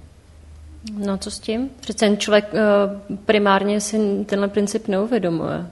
No 0.98 1.18
co 1.18 1.30
s 1.30 1.38
tím? 1.38 1.70
Přece 1.80 2.16
člověk 2.16 2.52
uh, 2.52 3.16
primárně 3.16 3.80
si 3.80 4.24
tenhle 4.26 4.48
princip 4.48 4.88
neuvědomuje. 4.88 5.66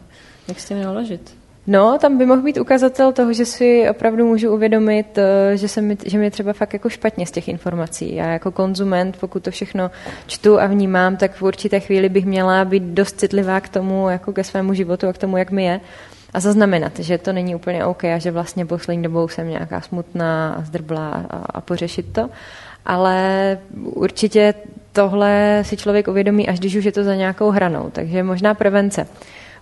Jak 0.48 0.60
s 0.60 0.68
tím 0.68 0.82
naložit? 0.82 1.39
No, 1.70 1.98
tam 1.98 2.18
by 2.18 2.26
mohl 2.26 2.42
být 2.42 2.58
ukazatel 2.58 3.12
toho, 3.12 3.32
že 3.32 3.44
si 3.44 3.90
opravdu 3.90 4.26
můžu 4.26 4.50
uvědomit, 4.50 5.18
eh, 5.18 5.56
že, 5.56 5.68
se 5.68 5.80
mi, 5.80 5.96
že 6.06 6.18
mi 6.18 6.24
je 6.24 6.30
třeba 6.30 6.52
fakt 6.52 6.72
jako 6.72 6.88
špatně 6.88 7.26
z 7.26 7.30
těch 7.30 7.48
informací. 7.48 8.14
Já 8.14 8.26
jako 8.26 8.50
konzument, 8.50 9.16
pokud 9.20 9.42
to 9.42 9.50
všechno 9.50 9.90
čtu 10.26 10.60
a 10.60 10.66
vnímám, 10.66 11.16
tak 11.16 11.32
v 11.32 11.42
určité 11.42 11.80
chvíli 11.80 12.08
bych 12.08 12.26
měla 12.26 12.64
být 12.64 12.82
dost 12.82 13.20
citlivá 13.20 13.60
k 13.60 13.68
tomu, 13.68 14.08
jako 14.08 14.32
ke 14.32 14.44
svému 14.44 14.74
životu 14.74 15.08
a 15.08 15.12
k 15.12 15.18
tomu, 15.18 15.36
jak 15.36 15.50
mi 15.50 15.64
je. 15.64 15.80
A 16.34 16.40
zaznamenat, 16.40 16.98
že 16.98 17.18
to 17.18 17.32
není 17.32 17.54
úplně 17.54 17.84
OK 17.84 18.04
a 18.04 18.18
že 18.18 18.30
vlastně 18.30 18.66
poslední 18.66 19.02
dobou 19.02 19.28
jsem 19.28 19.48
nějaká 19.48 19.80
smutná 19.80 20.52
a 20.52 20.62
zdrblá 20.62 21.26
a, 21.30 21.36
a 21.36 21.60
pořešit 21.60 22.12
to. 22.12 22.30
Ale 22.86 23.58
určitě 23.84 24.54
tohle 24.92 25.62
si 25.62 25.76
člověk 25.76 26.08
uvědomí, 26.08 26.48
až 26.48 26.58
když 26.58 26.76
už 26.76 26.84
je 26.84 26.92
to 26.92 27.04
za 27.04 27.14
nějakou 27.14 27.50
hranou. 27.50 27.90
Takže 27.92 28.22
možná 28.22 28.54
prevence 28.54 29.06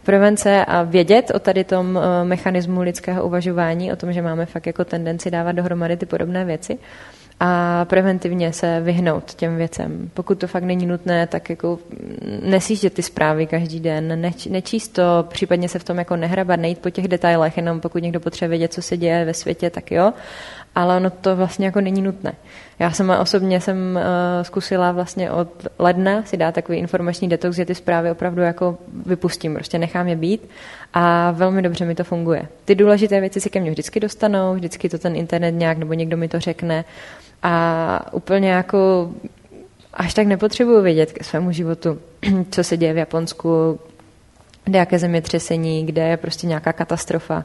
prevence 0.08 0.64
a 0.64 0.82
vědět 0.82 1.30
o 1.34 1.38
tady 1.38 1.64
tom 1.64 1.98
eh, 1.98 2.24
mechanismu 2.24 2.80
lidského 2.80 3.24
uvažování, 3.24 3.92
o 3.92 3.96
tom, 3.96 4.12
že 4.12 4.22
máme 4.22 4.46
fakt 4.46 4.66
jako 4.66 4.84
tendenci 4.84 5.30
dávat 5.30 5.52
dohromady 5.52 5.96
ty 5.96 6.06
podobné 6.06 6.44
věci 6.44 6.78
a 7.40 7.84
preventivně 7.84 8.52
se 8.52 8.80
vyhnout 8.80 9.34
těm 9.34 9.56
věcem. 9.56 10.10
Pokud 10.14 10.38
to 10.38 10.46
fakt 10.46 10.62
není 10.62 10.86
nutné, 10.86 11.26
tak 11.26 11.50
jako 11.50 11.78
nesíždět 12.42 12.92
ty 12.92 13.02
zprávy 13.02 13.46
každý 13.46 13.80
den, 13.80 14.20
neč, 14.20 14.46
nečíst 14.46 14.88
to, 14.88 15.02
případně 15.28 15.68
se 15.68 15.78
v 15.78 15.84
tom 15.84 15.98
jako 15.98 16.16
nehrabat, 16.16 16.60
nejít 16.60 16.78
po 16.78 16.90
těch 16.90 17.08
detailech, 17.08 17.56
jenom 17.56 17.80
pokud 17.80 18.02
někdo 18.02 18.20
potřebuje 18.20 18.48
vědět, 18.48 18.72
co 18.72 18.82
se 18.82 18.96
děje 18.96 19.24
ve 19.24 19.34
světě, 19.34 19.70
tak 19.70 19.90
jo, 19.90 20.12
ale 20.78 20.96
ono 20.96 21.10
to 21.10 21.36
vlastně 21.36 21.66
jako 21.66 21.80
není 21.80 22.02
nutné. 22.02 22.32
Já 22.78 22.90
sama 22.90 23.18
osobně 23.18 23.60
jsem 23.60 23.96
uh, 23.96 24.02
zkusila 24.42 24.92
vlastně 24.92 25.30
od 25.30 25.48
ledna 25.78 26.22
si 26.22 26.36
dát 26.36 26.54
takový 26.54 26.78
informační 26.78 27.28
detox, 27.28 27.56
že 27.56 27.64
ty 27.64 27.74
zprávy 27.74 28.10
opravdu 28.10 28.42
jako 28.42 28.78
vypustím, 29.06 29.54
prostě 29.54 29.78
nechám 29.78 30.08
je 30.08 30.16
být 30.16 30.48
a 30.94 31.30
velmi 31.30 31.62
dobře 31.62 31.84
mi 31.84 31.94
to 31.94 32.04
funguje. 32.04 32.42
Ty 32.64 32.74
důležité 32.74 33.20
věci 33.20 33.40
si 33.40 33.50
ke 33.50 33.60
mně 33.60 33.70
vždycky 33.70 34.00
dostanou, 34.00 34.54
vždycky 34.54 34.88
to 34.88 34.98
ten 34.98 35.16
internet 35.16 35.50
nějak 35.50 35.78
nebo 35.78 35.92
někdo 35.92 36.16
mi 36.16 36.28
to 36.28 36.40
řekne 36.40 36.84
a 37.42 38.12
úplně 38.12 38.50
jako 38.50 39.10
až 39.94 40.14
tak 40.14 40.26
nepotřebuju 40.26 40.82
vědět 40.82 41.12
ke 41.12 41.24
svému 41.24 41.52
životu, 41.52 41.98
co 42.50 42.64
se 42.64 42.76
děje 42.76 42.92
v 42.92 42.98
Japonsku, 42.98 43.80
kde 44.64 44.78
jaké 44.78 44.98
zemětřesení, 44.98 45.86
kde 45.86 46.08
je 46.08 46.16
prostě 46.16 46.46
nějaká 46.46 46.72
katastrofa. 46.72 47.44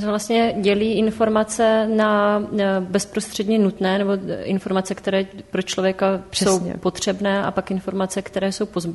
Vlastně 0.00 0.54
dělí 0.60 0.92
informace 0.92 1.88
na 1.96 2.42
bezprostředně 2.80 3.58
nutné 3.58 3.98
nebo 3.98 4.12
informace, 4.42 4.94
které 4.94 5.26
pro 5.50 5.62
člověka 5.62 6.20
Přesně. 6.30 6.72
jsou 6.72 6.78
potřebné 6.78 7.44
a 7.44 7.50
pak 7.50 7.70
informace, 7.70 8.22
které 8.22 8.52
jsou 8.52 8.66
poz, 8.66 8.88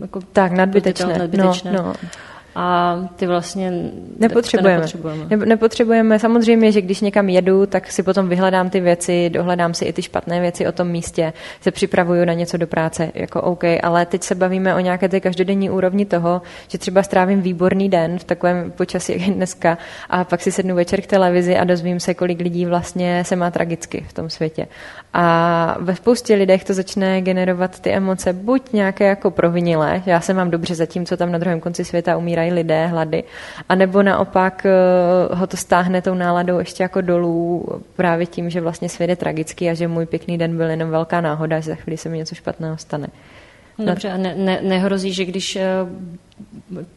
jako 0.00 0.20
tak, 0.32 0.52
nadbytečné. 0.52 1.18
nadbytečné. 1.18 1.72
No, 1.72 1.82
no 1.82 1.94
a 2.54 2.98
ty 3.16 3.26
vlastně 3.26 3.72
nepotřebujeme. 4.18 4.76
nepotřebujeme. 4.76 5.26
Ne, 5.30 5.36
nepotřebujeme. 5.36 6.18
Samozřejmě, 6.18 6.72
že 6.72 6.80
když 6.80 7.00
někam 7.00 7.28
jedu, 7.28 7.66
tak 7.66 7.92
si 7.92 8.02
potom 8.02 8.28
vyhledám 8.28 8.70
ty 8.70 8.80
věci, 8.80 9.30
dohledám 9.30 9.74
si 9.74 9.84
i 9.84 9.92
ty 9.92 10.02
špatné 10.02 10.40
věci 10.40 10.66
o 10.66 10.72
tom 10.72 10.88
místě, 10.88 11.32
se 11.60 11.70
připravuju 11.70 12.24
na 12.24 12.32
něco 12.32 12.56
do 12.56 12.66
práce, 12.66 13.10
jako 13.14 13.42
OK, 13.42 13.64
ale 13.82 14.06
teď 14.06 14.22
se 14.22 14.34
bavíme 14.34 14.74
o 14.74 14.80
nějaké 14.80 15.08
té 15.08 15.20
každodenní 15.20 15.70
úrovni 15.70 16.04
toho, 16.04 16.42
že 16.68 16.78
třeba 16.78 17.02
strávím 17.02 17.42
výborný 17.42 17.88
den 17.88 18.18
v 18.18 18.24
takovém 18.24 18.70
počasí, 18.70 19.12
jak 19.12 19.20
je 19.20 19.34
dneska, 19.34 19.78
a 20.10 20.24
pak 20.24 20.40
si 20.40 20.52
sednu 20.52 20.74
večer 20.74 21.00
k 21.00 21.06
televizi 21.06 21.56
a 21.56 21.64
dozvím 21.64 22.00
se, 22.00 22.14
kolik 22.14 22.40
lidí 22.40 22.66
vlastně 22.66 23.24
se 23.24 23.36
má 23.36 23.50
tragicky 23.50 24.04
v 24.08 24.12
tom 24.12 24.30
světě. 24.30 24.66
A 25.12 25.76
ve 25.80 25.96
spoustě 25.96 26.34
lidech 26.34 26.64
to 26.64 26.74
začne 26.74 27.20
generovat 27.20 27.80
ty 27.80 27.90
emoce 27.90 28.32
buď 28.32 28.72
nějaké 28.72 29.04
jako 29.04 29.30
provinilé, 29.30 30.02
já 30.06 30.20
se 30.20 30.34
mám 30.34 30.50
dobře 30.50 30.74
za 30.74 30.86
tím, 30.86 31.06
co 31.06 31.16
tam 31.16 31.32
na 31.32 31.38
druhém 31.38 31.60
konci 31.60 31.84
světa 31.84 32.16
umírají 32.42 32.52
lidé 32.52 32.86
hlady, 32.86 33.24
anebo 33.68 34.02
naopak 34.02 34.66
eh, 34.66 35.34
ho 35.34 35.46
to 35.46 35.56
stáhne 35.56 36.02
tou 36.02 36.14
náladou 36.14 36.58
ještě 36.58 36.82
jako 36.82 37.00
dolů 37.00 37.66
právě 37.96 38.26
tím, 38.26 38.50
že 38.50 38.60
vlastně 38.60 38.88
svět 38.88 39.10
je 39.10 39.16
tragický 39.16 39.70
a 39.70 39.74
že 39.74 39.88
můj 39.88 40.06
pěkný 40.06 40.38
den 40.38 40.56
byl 40.56 40.70
jenom 40.70 40.90
velká 40.90 41.20
náhoda, 41.20 41.60
že 41.60 41.70
za 41.70 41.74
chvíli 41.74 41.96
se 41.96 42.08
mi 42.08 42.18
něco 42.18 42.34
špatného 42.34 42.76
stane. 42.76 43.08
Dobře, 43.78 44.10
a 44.10 44.16
ne, 44.16 44.34
ne, 44.36 44.60
nehrozí, 44.62 45.12
že 45.12 45.24
když 45.24 45.56
eh, 45.56 45.66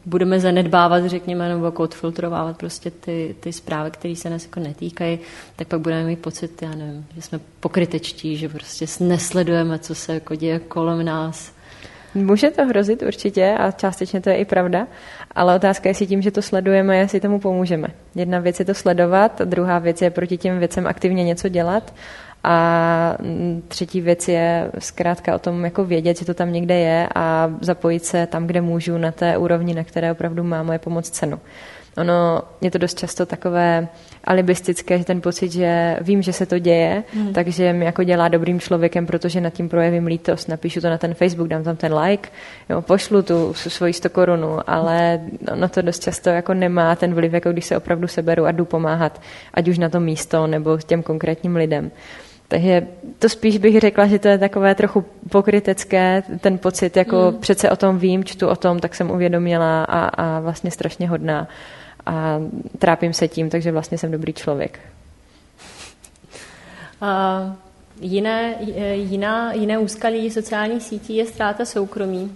budeme 0.05 0.39
zanedbávat, 0.39 1.05
řekněme, 1.05 1.49
nebo 1.49 1.65
jako 1.65 1.83
odfiltrovávat 1.83 2.57
prostě 2.57 2.91
ty, 2.91 3.35
ty 3.39 3.53
zprávy, 3.53 3.91
které 3.91 4.15
se 4.15 4.29
nás 4.29 4.43
jako 4.43 4.59
netýkají, 4.59 5.19
tak 5.55 5.67
pak 5.67 5.79
budeme 5.79 6.03
mít 6.03 6.19
pocit, 6.19 6.61
já 6.61 6.69
nevím, 6.69 7.05
že 7.15 7.21
jsme 7.21 7.39
pokrytečtí, 7.59 8.37
že 8.37 8.49
prostě 8.49 8.85
nesledujeme, 8.99 9.79
co 9.79 9.95
se 9.95 10.13
jako 10.13 10.35
děje 10.35 10.59
kolem 10.59 11.05
nás. 11.05 11.55
Může 12.15 12.51
to 12.51 12.65
hrozit 12.65 13.03
určitě 13.03 13.55
a 13.59 13.71
částečně 13.71 14.21
to 14.21 14.29
je 14.29 14.35
i 14.35 14.45
pravda, 14.45 14.87
ale 15.35 15.55
otázka 15.55 15.89
je, 15.89 15.91
jestli 15.91 16.07
tím, 16.07 16.21
že 16.21 16.31
to 16.31 16.41
sledujeme, 16.41 16.97
jestli 16.97 17.19
tomu 17.19 17.39
pomůžeme. 17.39 17.87
Jedna 18.15 18.39
věc 18.39 18.59
je 18.59 18.65
to 18.65 18.73
sledovat, 18.73 19.41
druhá 19.45 19.79
věc 19.79 20.01
je 20.01 20.09
proti 20.09 20.37
těm 20.37 20.59
věcem 20.59 20.87
aktivně 20.87 21.23
něco 21.23 21.49
dělat 21.49 21.93
a 22.43 23.17
třetí 23.67 24.01
věc 24.01 24.27
je 24.27 24.71
zkrátka 24.79 25.35
o 25.35 25.39
tom 25.39 25.63
jako 25.65 25.85
vědět, 25.85 26.19
že 26.19 26.25
to 26.25 26.33
tam 26.33 26.53
někde 26.53 26.79
je 26.79 27.09
a 27.15 27.53
zapojit 27.61 28.05
se 28.05 28.27
tam, 28.27 28.47
kde 28.47 28.61
můžu 28.61 28.97
na 28.97 29.11
té 29.11 29.37
úrovni, 29.37 29.73
na 29.73 29.83
které 29.83 30.11
opravdu 30.11 30.43
má 30.43 30.63
moje 30.63 30.79
pomoc 30.79 31.09
cenu. 31.09 31.39
ono 31.97 32.41
je 32.61 32.71
to 32.71 32.77
dost 32.77 32.99
často 32.99 33.25
takové 33.25 33.87
alibistické, 34.25 34.97
že 34.97 35.05
ten 35.05 35.21
pocit, 35.21 35.51
že 35.51 35.97
vím, 36.01 36.21
že 36.21 36.33
se 36.33 36.45
to 36.45 36.59
děje, 36.59 37.03
mm. 37.13 37.33
takže 37.33 37.73
mi 37.73 37.85
jako 37.85 38.03
dělá 38.03 38.27
dobrým 38.27 38.59
člověkem, 38.59 39.05
protože 39.05 39.41
nad 39.41 39.49
tím 39.49 39.69
projevím 39.69 40.05
lítost, 40.05 40.49
napíšu 40.49 40.81
to 40.81 40.89
na 40.89 40.97
ten 40.97 41.13
Facebook, 41.13 41.47
dám 41.47 41.63
tam 41.63 41.75
ten 41.75 41.93
like, 41.93 42.29
jo, 42.69 42.81
pošlu 42.81 43.21
tu 43.21 43.53
svoji 43.53 43.93
100 43.93 44.09
korunu, 44.09 44.69
ale 44.69 45.21
ono 45.51 45.69
to 45.69 45.81
dost 45.81 46.03
často 46.03 46.29
jako 46.29 46.53
nemá 46.53 46.95
ten 46.95 47.13
vliv, 47.13 47.33
jako 47.33 47.51
když 47.51 47.65
se 47.65 47.77
opravdu 47.77 48.07
seberu 48.07 48.45
a 48.45 48.51
jdu 48.51 48.65
pomáhat, 48.65 49.21
ať 49.53 49.67
už 49.67 49.77
na 49.77 49.89
to 49.89 49.99
místo 49.99 50.47
nebo 50.47 50.77
těm 50.77 51.03
konkrétním 51.03 51.55
lidem. 51.55 51.91
Takže 52.47 52.87
to 53.19 53.29
spíš 53.29 53.57
bych 53.57 53.79
řekla, 53.79 54.07
že 54.07 54.19
to 54.19 54.27
je 54.27 54.37
takové 54.37 54.75
trochu 54.75 55.05
pokrytecké, 55.29 56.23
ten 56.39 56.57
pocit, 56.57 56.97
jako 56.97 57.31
mm. 57.31 57.37
přece 57.37 57.69
o 57.69 57.75
tom 57.75 57.97
vím, 57.97 58.23
čtu 58.23 58.47
o 58.47 58.55
tom, 58.55 58.79
tak 58.79 58.95
jsem 58.95 59.11
uvědomila 59.11 59.83
a, 59.83 60.05
a 60.05 60.39
vlastně 60.39 60.71
strašně 60.71 61.09
hodná 61.09 61.47
a 62.05 62.39
trápím 62.79 63.13
se 63.13 63.27
tím, 63.27 63.49
takže 63.49 63.71
vlastně 63.71 63.97
jsem 63.97 64.11
dobrý 64.11 64.33
člověk. 64.33 64.79
Uh, 67.01 67.55
jiné, 68.01 68.55
jiná, 68.93 69.53
jiné 69.53 69.77
úskalí 69.77 70.31
sociálních 70.31 70.83
sítí 70.83 71.15
je 71.15 71.25
ztráta 71.25 71.65
soukromí. 71.65 72.35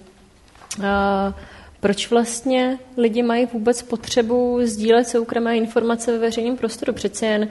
Uh, 0.78 0.86
proč 1.80 2.10
vlastně 2.10 2.80
lidi 2.98 3.24
mají 3.24 3.46
vůbec 3.46 3.82
potřebu 3.82 4.60
sdílet 4.64 5.08
soukromé 5.08 5.58
informace 5.58 6.12
ve 6.12 6.18
veřejném 6.18 6.58
prostoru? 6.58 6.94
Přece 6.94 7.26
jen 7.26 7.48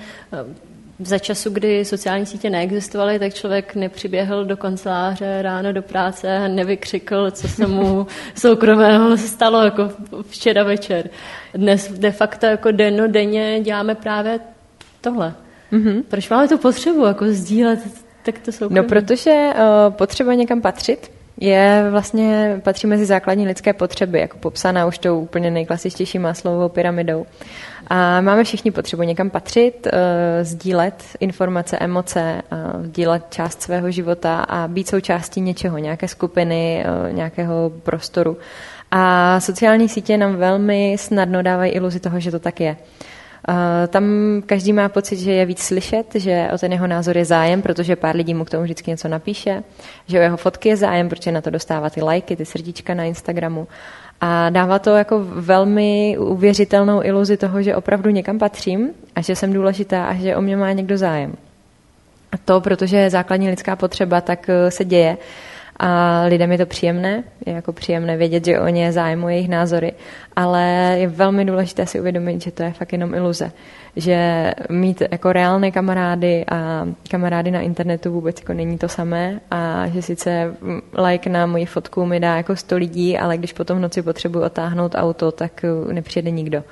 za 1.01 1.19
času, 1.19 1.51
kdy 1.51 1.85
sociální 1.85 2.27
sítě 2.27 2.51
neexistovaly, 2.51 3.19
tak 3.19 3.35
člověk 3.35 3.75
nepřiběhl 3.75 4.45
do 4.45 4.57
kanceláře 4.57 5.43
ráno 5.43 5.73
do 5.73 5.83
práce 5.83 6.37
a 6.37 6.49
nevykřikl, 6.49 7.31
co 7.31 7.49
se 7.49 7.67
mu 7.67 8.07
soukromého 8.35 9.17
stalo 9.17 9.65
jako 9.65 9.91
včera 10.29 10.65
večer. 10.65 11.11
Dnes 11.55 11.93
de 11.93 12.11
facto 12.11 12.47
jako 12.47 12.71
denno 12.71 13.09
denně 13.09 13.61
děláme 13.61 13.95
právě 13.95 14.41
tohle. 15.01 15.35
Mm-hmm. 15.73 16.03
Proč 16.09 16.29
máme 16.29 16.49
tu 16.49 16.59
potřebu 16.59 17.07
jako 17.07 17.25
sdílet 17.29 17.81
tak 18.23 18.39
to 18.39 18.53
soukromí? 18.53 18.77
No, 18.77 18.85
protože 18.85 19.51
uh, 19.55 19.95
potřeba 19.95 20.35
někam 20.35 20.61
patřit, 20.61 21.11
je 21.41 21.87
vlastně, 21.91 22.61
patří 22.65 22.87
mezi 22.87 23.07
základní 23.07 23.47
lidské 23.47 23.73
potřeby, 23.73 24.21
jako 24.21 24.39
popsaná 24.39 24.87
už 24.87 24.99
tou 24.99 25.21
úplně 25.21 25.51
nejklasičtější 25.51 26.19
maslovou 26.19 26.69
pyramidou. 26.69 27.27
A 27.87 28.21
máme 28.21 28.45
všichni 28.45 28.71
potřebu 28.71 29.03
někam 29.03 29.31
patřit, 29.31 29.87
uh, 29.87 29.93
sdílet 30.43 31.05
informace, 31.21 31.79
emoce, 31.79 32.43
sdílet 32.83 33.25
část 33.31 33.63
svého 33.63 33.91
života 33.91 34.39
a 34.39 34.69
být 34.69 34.89
součástí 34.89 35.41
něčeho, 35.41 35.79
nějaké 35.79 36.09
skupiny, 36.09 36.85
uh, 37.07 37.13
nějakého 37.13 37.73
prostoru. 37.83 38.37
A 38.91 39.41
sociální 39.41 39.89
sítě 39.89 40.17
nám 40.17 40.37
velmi 40.37 40.97
snadno 40.99 41.43
dávají 41.43 41.73
iluzi 41.73 42.01
toho, 42.01 42.21
že 42.21 42.31
to 42.31 42.39
tak 42.39 42.61
je. 42.61 42.77
Tam 43.89 44.05
každý 44.47 44.73
má 44.73 44.89
pocit, 44.89 45.17
že 45.17 45.33
je 45.33 45.47
víc 45.47 45.63
slyšet, 45.63 46.07
že 46.15 46.49
o 46.55 46.59
ten 46.59 46.73
jeho 46.73 46.87
názor 46.87 47.17
je 47.17 47.25
zájem, 47.25 47.63
protože 47.63 47.97
pár 47.97 48.17
lidí 48.17 48.35
mu 48.35 48.45
k 48.45 48.51
tomu 48.51 48.63
vždycky 48.63 48.91
něco 48.91 49.09
napíše, 49.09 49.63
že 50.07 50.19
o 50.19 50.23
jeho 50.23 50.37
fotky 50.37 50.69
je 50.69 50.77
zájem, 50.77 51.09
protože 51.09 51.33
na 51.33 51.41
to 51.41 51.51
dostává 51.51 51.91
ty 51.91 52.03
lajky, 52.03 52.37
ty 52.37 52.45
srdíčka 52.45 52.95
na 52.95 53.05
Instagramu. 53.05 53.69
A 54.21 54.51
dává 54.51 54.79
to 54.79 54.97
jako 54.97 55.25
velmi 55.25 56.17
uvěřitelnou 56.19 57.03
iluzi 57.05 57.37
toho, 57.37 57.63
že 57.63 57.77
opravdu 57.77 58.11
někam 58.11 58.39
patřím 58.39 58.91
a 59.17 59.21
že 59.21 59.37
jsem 59.37 59.53
důležitá 59.53 60.05
a 60.05 60.15
že 60.15 60.37
o 60.37 60.41
mě 60.41 60.57
má 60.57 60.73
někdo 60.73 60.99
zájem. 60.99 61.35
A 62.33 62.37
to, 62.45 62.61
protože 62.61 62.97
je 62.97 63.11
základní 63.11 63.51
lidská 63.51 63.77
potřeba, 63.77 64.21
tak 64.21 64.49
eh, 64.49 64.71
se 64.71 64.85
děje 64.85 65.17
a 65.79 66.23
lidem 66.29 66.53
je 66.53 66.59
to 66.59 66.67
příjemné, 66.67 67.25
je 67.47 67.53
jako 67.53 67.73
příjemné 67.73 68.17
vědět, 68.17 68.45
že 68.45 68.61
o 68.61 68.69
ně 68.69 68.93
zájmu 68.93 69.29
jejich 69.29 69.49
názory, 69.49 69.93
ale 70.37 70.95
je 70.99 71.09
velmi 71.09 71.45
důležité 71.45 71.87
si 71.87 72.01
uvědomit, 72.01 72.43
že 72.43 72.51
to 72.51 72.63
je 72.63 72.73
fakt 72.73 72.93
jenom 72.93 73.15
iluze, 73.15 73.53
že 73.97 74.51
mít 74.71 75.03
jako 75.13 75.33
reálné 75.33 75.71
kamarády 75.71 76.45
a 76.51 76.87
kamarády 77.11 77.51
na 77.51 77.61
internetu 77.61 78.13
vůbec 78.13 78.41
jako 78.41 78.53
není 78.53 78.79
to 78.79 78.89
samé 78.89 79.41
a 79.51 79.89
že 79.89 80.03
sice 80.03 80.55
like 81.07 81.31
na 81.31 81.47
moji 81.47 81.67
fotku 81.67 82.07
mi 82.07 82.21
dá 82.21 82.37
jako 82.37 82.57
100 82.57 82.77
lidí, 82.77 83.19
ale 83.19 83.39
když 83.39 83.53
potom 83.53 83.79
v 83.79 83.81
noci 83.81 84.03
potřebuji 84.03 84.41
otáhnout 84.43 84.95
auto, 84.95 85.33
tak 85.33 85.65
nepřijede 85.93 86.31
nikdo. 86.31 86.65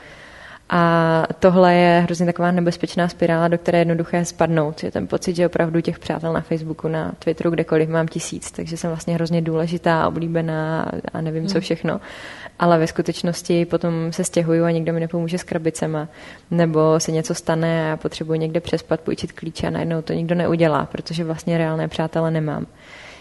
A 0.68 1.26
tohle 1.38 1.74
je 1.74 2.00
hrozně 2.00 2.26
taková 2.26 2.50
nebezpečná 2.50 3.08
spirála, 3.08 3.48
do 3.48 3.58
které 3.58 3.78
je 3.78 3.80
jednoduché 3.80 4.24
spadnout. 4.24 4.82
Je 4.82 4.90
ten 4.90 5.06
pocit, 5.06 5.36
že 5.36 5.46
opravdu 5.46 5.80
těch 5.80 5.98
přátel 5.98 6.32
na 6.32 6.40
Facebooku, 6.40 6.88
na 6.88 7.12
Twitteru, 7.18 7.50
kdekoliv 7.50 7.88
mám 7.88 8.08
tisíc, 8.08 8.50
takže 8.50 8.76
jsem 8.76 8.90
vlastně 8.90 9.14
hrozně 9.14 9.42
důležitá, 9.42 10.08
oblíbená 10.08 10.92
a 11.12 11.20
nevím 11.20 11.42
hmm. 11.42 11.48
co 11.48 11.60
všechno. 11.60 12.00
Ale 12.58 12.78
ve 12.78 12.86
skutečnosti 12.86 13.64
potom 13.64 14.12
se 14.12 14.24
stěhuju 14.24 14.64
a 14.64 14.70
nikdo 14.70 14.92
mi 14.92 15.00
nepomůže 15.00 15.38
s 15.38 15.42
krabicema. 15.42 16.08
Nebo 16.50 17.00
se 17.00 17.12
něco 17.12 17.34
stane 17.34 17.84
a 17.84 17.88
já 17.88 17.96
potřebuji 17.96 18.38
někde 18.38 18.60
přespat, 18.60 19.00
půjčit 19.00 19.32
klíče 19.32 19.66
a 19.66 19.70
najednou 19.70 20.02
to 20.02 20.12
nikdo 20.12 20.34
neudělá, 20.34 20.86
protože 20.86 21.24
vlastně 21.24 21.58
reálné 21.58 21.88
přátele 21.88 22.30
nemám. 22.30 22.66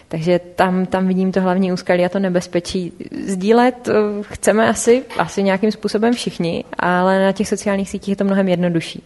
Takže 0.08 0.40
tam, 0.54 0.86
tam 0.86 1.08
vidím 1.08 1.32
to 1.32 1.40
hlavní 1.40 1.72
úskalí 1.72 2.04
a 2.04 2.08
to 2.08 2.18
nebezpečí. 2.18 2.92
Sdílet 3.26 3.88
eh, 3.88 3.92
chceme 4.22 4.68
asi, 4.68 5.02
asi 5.18 5.42
nějakým 5.42 5.72
způsobem 5.72 6.14
všichni, 6.14 6.64
ale 6.78 7.24
na 7.24 7.32
těch 7.32 7.48
sociálních 7.48 7.90
sítích 7.90 8.08
je 8.08 8.16
to 8.16 8.24
mnohem 8.24 8.48
jednodušší. 8.48 9.02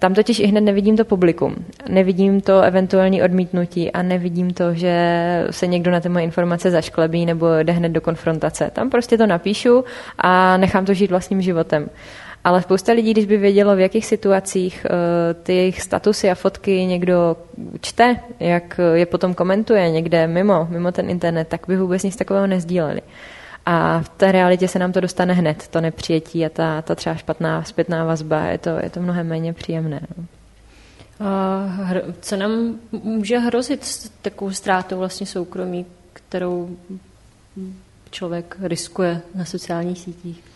Tam 0.00 0.14
totiž 0.14 0.38
i 0.38 0.46
hned 0.46 0.60
nevidím 0.60 0.96
to 0.96 1.04
publikum, 1.04 1.56
nevidím 1.88 2.40
to 2.40 2.60
eventuální 2.60 3.22
odmítnutí 3.22 3.92
a 3.92 4.02
nevidím 4.02 4.54
to, 4.54 4.74
že 4.74 4.96
se 5.50 5.66
někdo 5.66 5.90
na 5.90 6.00
ty 6.00 6.08
moje 6.08 6.24
informace 6.24 6.70
zašklebí 6.70 7.26
nebo 7.26 7.46
jde 7.62 7.72
hned 7.72 7.88
do 7.88 8.00
konfrontace. 8.00 8.70
Tam 8.72 8.90
prostě 8.90 9.18
to 9.18 9.26
napíšu 9.26 9.84
a 10.18 10.56
nechám 10.56 10.84
to 10.84 10.94
žít 10.94 11.10
vlastním 11.10 11.42
životem. 11.42 11.90
Ale 12.44 12.62
spousta 12.62 12.92
lidí, 12.92 13.10
když 13.10 13.26
by 13.26 13.36
vědělo, 13.36 13.76
v 13.76 13.80
jakých 13.80 14.06
situacích 14.06 14.86
uh, 14.90 15.42
ty 15.42 15.56
jejich 15.56 15.82
statusy 15.82 16.30
a 16.30 16.34
fotky 16.34 16.86
někdo 16.86 17.36
čte, 17.80 18.16
jak 18.40 18.80
je 18.94 19.06
potom 19.06 19.34
komentuje 19.34 19.90
někde 19.90 20.26
mimo, 20.26 20.66
mimo 20.70 20.92
ten 20.92 21.10
internet, 21.10 21.48
tak 21.48 21.60
by 21.68 21.76
vůbec 21.76 22.02
nic 22.02 22.16
takového 22.16 22.46
nezdíleli. 22.46 23.00
A 23.66 24.00
v 24.00 24.08
té 24.08 24.32
realitě 24.32 24.68
se 24.68 24.78
nám 24.78 24.92
to 24.92 25.00
dostane 25.00 25.34
hned, 25.34 25.68
to 25.68 25.80
nepřijetí 25.80 26.46
a 26.46 26.48
ta, 26.48 26.82
ta 26.82 26.94
třeba 26.94 27.14
špatná 27.16 27.64
zpětná 27.64 28.04
vazba, 28.04 28.44
je 28.44 28.58
to, 28.58 28.70
je 28.82 28.90
to 28.90 29.00
mnohem 29.00 29.28
méně 29.28 29.52
příjemné. 29.52 30.00
No. 30.16 30.24
A 31.26 31.66
co 32.20 32.36
nám 32.36 32.74
může 32.92 33.38
hrozit 33.38 33.84
s 33.84 34.10
takovou 34.22 34.50
ztrátou 34.50 34.98
vlastně 34.98 35.26
soukromí, 35.26 35.86
kterou 36.12 36.76
člověk 38.10 38.56
riskuje 38.60 39.20
na 39.34 39.44
sociálních 39.44 39.98
sítích? 39.98 40.49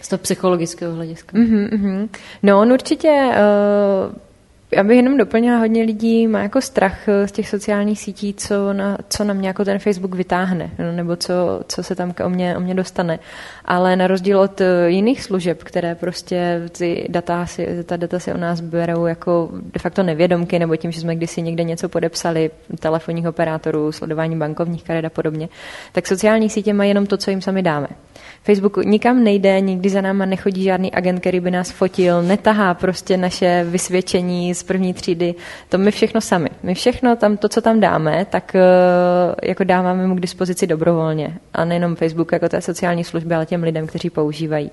Z 0.00 0.08
toho 0.08 0.20
psychologického 0.20 0.94
hlediska. 0.94 1.36
Mm-hmm, 1.36 1.68
mm-hmm. 1.68 2.08
No, 2.42 2.60
on 2.60 2.72
určitě, 2.72 3.08
uh, 3.08 4.14
já 4.76 4.84
bych 4.84 4.96
jenom 4.96 5.16
doplnila, 5.16 5.58
hodně 5.58 5.82
lidí 5.82 6.26
má 6.26 6.42
jako 6.42 6.60
strach 6.60 7.08
eh, 7.08 7.28
z 7.28 7.32
těch 7.32 7.48
sociálních 7.48 8.00
sítí, 8.00 8.34
co 8.34 8.72
na, 8.72 8.98
co 9.08 9.24
na 9.24 9.34
mě 9.34 9.48
jako 9.48 9.64
ten 9.64 9.78
Facebook 9.78 10.14
vytáhne, 10.14 10.70
no, 10.78 10.92
nebo 10.92 11.16
co, 11.16 11.62
co 11.68 11.82
se 11.82 11.94
tam 11.94 12.14
o 12.24 12.28
mě, 12.28 12.56
o 12.56 12.60
mě 12.60 12.74
dostane. 12.74 13.18
Ale 13.64 13.96
na 13.96 14.06
rozdíl 14.06 14.40
od 14.40 14.60
eh, 14.60 14.90
jiných 14.90 15.22
služeb, 15.22 15.62
které 15.62 15.94
prostě 15.94 16.62
ty 16.78 17.06
data 17.08 17.46
si, 17.46 17.84
ta 17.84 17.96
data 17.96 18.18
si 18.18 18.32
o 18.32 18.36
nás 18.36 18.60
berou 18.60 19.06
jako 19.06 19.48
de 19.52 19.80
facto 19.80 20.02
nevědomky, 20.02 20.58
nebo 20.58 20.76
tím, 20.76 20.92
že 20.92 21.00
jsme 21.00 21.16
kdysi 21.16 21.42
někde 21.42 21.64
něco 21.64 21.88
podepsali, 21.88 22.50
telefonních 22.78 23.26
operátorů, 23.26 23.92
sledování 23.92 24.36
bankovních 24.36 24.84
karet 24.84 25.04
a 25.04 25.10
podobně, 25.10 25.48
tak 25.92 26.06
sociální 26.06 26.50
sítě 26.50 26.72
mají 26.72 26.90
jenom 26.90 27.06
to, 27.06 27.16
co 27.16 27.30
jim 27.30 27.40
sami 27.40 27.62
dáme. 27.62 27.88
Facebook 28.44 28.76
nikam 28.76 29.24
nejde, 29.24 29.60
nikdy 29.60 29.90
za 29.90 30.00
náma 30.00 30.26
nechodí 30.26 30.62
žádný 30.62 30.92
agent, 30.92 31.20
který 31.20 31.40
by 31.40 31.50
nás 31.50 31.70
fotil, 31.70 32.22
netahá 32.22 32.74
prostě 32.74 33.16
naše 33.16 33.64
vysvědčení 33.68 34.54
z 34.54 34.62
první 34.62 34.94
třídy. 34.94 35.34
To 35.68 35.78
my 35.78 35.90
všechno 35.90 36.20
sami. 36.20 36.50
My 36.62 36.74
všechno 36.74 37.16
tam, 37.16 37.36
to, 37.36 37.48
co 37.48 37.60
tam 37.60 37.80
dáme, 37.80 38.26
tak 38.30 38.54
eh, 38.54 38.60
jako 39.48 39.64
dáváme 39.64 40.06
mu 40.06 40.16
k 40.16 40.20
dispozici 40.20 40.66
dobrovolně. 40.66 41.38
A 41.54 41.64
nejenom 41.64 41.96
Facebook 41.96 42.32
jako 42.32 42.48
té 42.48 42.60
sociální 42.60 43.04
služby, 43.04 43.34
ale 43.34 43.46
těm 43.52 43.62
lidem, 43.62 43.86
kteří 43.86 44.10
používají. 44.10 44.70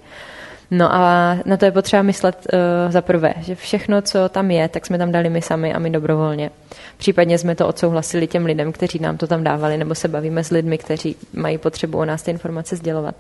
No 0.71 0.93
a 0.93 1.35
na 1.45 1.57
to 1.57 1.65
je 1.65 1.71
potřeba 1.71 2.01
myslet 2.01 2.47
uh, 2.53 2.91
za 2.91 3.01
prvé, 3.01 3.33
že 3.41 3.55
všechno, 3.55 4.01
co 4.01 4.29
tam 4.29 4.51
je, 4.51 4.69
tak 4.69 4.85
jsme 4.85 4.97
tam 4.97 5.11
dali 5.11 5.29
my 5.29 5.41
sami 5.41 5.73
a 5.73 5.79
my 5.79 5.89
dobrovolně. 5.89 6.51
Případně 6.97 7.37
jsme 7.37 7.55
to 7.55 7.67
odsouhlasili 7.67 8.27
těm 8.27 8.45
lidem, 8.45 8.71
kteří 8.71 8.99
nám 8.99 9.17
to 9.17 9.27
tam 9.27 9.43
dávali, 9.43 9.77
nebo 9.77 9.95
se 9.95 10.07
bavíme 10.07 10.43
s 10.43 10.49
lidmi, 10.49 10.77
kteří 10.77 11.15
mají 11.33 11.57
potřebu 11.57 11.97
o 11.97 12.05
nás 12.05 12.23
ty 12.23 12.31
informace 12.31 12.75
sdělovat. 12.75 13.15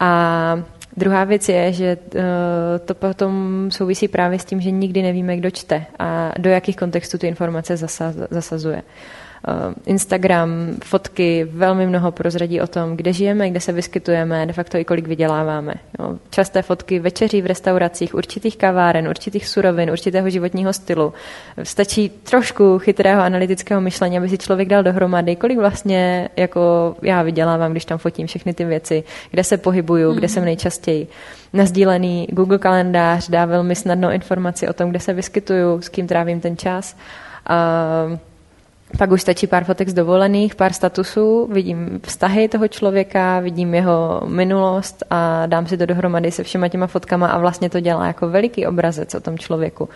A 0.00 0.62
druhá 0.96 1.24
věc 1.24 1.48
je, 1.48 1.72
že 1.72 1.96
eh, 2.14 2.22
to 2.84 2.94
potom 2.94 3.32
souvisí 3.70 4.08
právě 4.08 4.38
s 4.38 4.44
tím, 4.44 4.60
že 4.60 4.70
nikdy 4.70 5.02
nevíme, 5.02 5.36
kdo 5.36 5.50
čte 5.50 5.84
a 5.98 6.32
do 6.38 6.50
jakých 6.50 6.76
kontextů 6.76 7.18
ty 7.18 7.26
informace 7.26 7.76
zasazuje. 8.30 8.82
Instagram, 9.86 10.50
fotky, 10.84 11.48
velmi 11.52 11.86
mnoho 11.86 12.12
prozradí 12.12 12.60
o 12.60 12.66
tom, 12.66 12.96
kde 12.96 13.12
žijeme, 13.12 13.50
kde 13.50 13.60
se 13.60 13.72
vyskytujeme, 13.72 14.46
de 14.46 14.52
facto 14.52 14.78
i 14.78 14.84
kolik 14.84 15.06
vyděláváme. 15.06 15.74
Jo. 15.98 16.18
Časté 16.30 16.62
fotky 16.62 16.98
večeří 16.98 17.42
v 17.42 17.46
restauracích, 17.46 18.14
určitých 18.14 18.56
kaváren, 18.56 19.08
určitých 19.08 19.48
surovin, 19.48 19.90
určitého 19.90 20.30
životního 20.30 20.72
stylu. 20.72 21.12
Stačí 21.62 22.08
trošku 22.08 22.78
chytrého 22.78 23.22
analytického 23.22 23.80
myšlení, 23.80 24.18
aby 24.18 24.28
si 24.28 24.38
člověk 24.38 24.68
dal 24.68 24.82
dohromady, 24.82 25.36
kolik 25.36 25.58
vlastně 25.58 26.28
jako 26.36 26.96
já 27.02 27.22
vydělávám, 27.22 27.72
když 27.72 27.84
tam 27.84 27.98
fotím 27.98 28.26
všechny 28.26 28.54
ty 28.54 28.64
věci, 28.64 29.04
kde 29.30 29.44
se 29.44 29.56
pohybuju, 29.56 30.10
mm-hmm. 30.10 30.16
kde 30.16 30.28
jsem 30.28 30.44
nejčastěji. 30.44 31.06
Nazdílený 31.52 32.28
Google 32.30 32.58
kalendář 32.58 33.28
dá 33.28 33.44
velmi 33.44 33.74
snadnou 33.74 34.10
informaci 34.10 34.68
o 34.68 34.72
tom, 34.72 34.90
kde 34.90 35.00
se 35.00 35.12
vyskytuju, 35.12 35.80
s 35.80 35.88
kým 35.88 36.06
trávím 36.06 36.40
ten 36.40 36.56
čas. 36.56 36.96
Uh, 38.10 38.18
pak 38.98 39.10
už 39.10 39.22
stačí 39.22 39.46
pár 39.46 39.64
fotek 39.64 39.88
z 39.88 39.94
dovolených, 39.94 40.54
pár 40.54 40.72
statusů, 40.72 41.48
vidím 41.52 42.00
vztahy 42.06 42.48
toho 42.48 42.68
člověka, 42.68 43.40
vidím 43.40 43.74
jeho 43.74 44.22
minulost 44.26 45.04
a 45.10 45.46
dám 45.46 45.66
si 45.66 45.76
to 45.76 45.86
dohromady 45.86 46.30
se 46.30 46.42
všema 46.42 46.68
těma 46.68 46.86
fotkama 46.86 47.26
a 47.26 47.38
vlastně 47.38 47.70
to 47.70 47.80
dělá 47.80 48.06
jako 48.06 48.28
veliký 48.28 48.66
obrazec 48.66 49.14
o 49.14 49.20
tom 49.20 49.38
člověku. 49.38 49.88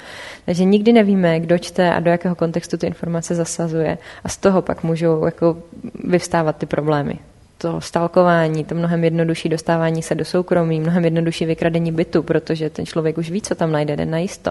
Takže 0.44 0.64
nikdy 0.64 0.92
nevíme, 0.92 1.40
kdo 1.40 1.58
čte 1.58 1.94
a 1.94 2.00
do 2.00 2.10
jakého 2.10 2.34
kontextu 2.34 2.76
ty 2.76 2.86
informace 2.86 3.34
zasazuje 3.34 3.98
a 4.24 4.28
z 4.28 4.36
toho 4.36 4.62
pak 4.62 4.82
můžou 4.82 5.24
jako 5.24 5.56
vyvstávat 6.04 6.56
ty 6.56 6.66
problémy 6.66 7.18
to 7.58 7.80
stalkování, 7.80 8.64
to 8.64 8.74
mnohem 8.74 9.04
jednodušší 9.04 9.48
dostávání 9.48 10.02
se 10.02 10.14
do 10.14 10.24
soukromí, 10.24 10.80
mnohem 10.80 11.04
jednodušší 11.04 11.46
vykradení 11.46 11.92
bytu, 11.92 12.22
protože 12.22 12.70
ten 12.70 12.86
člověk 12.86 13.18
už 13.18 13.30
ví, 13.30 13.42
co 13.42 13.54
tam 13.54 13.72
najde, 13.72 13.96
jde 13.96 14.06
najisto. 14.06 14.50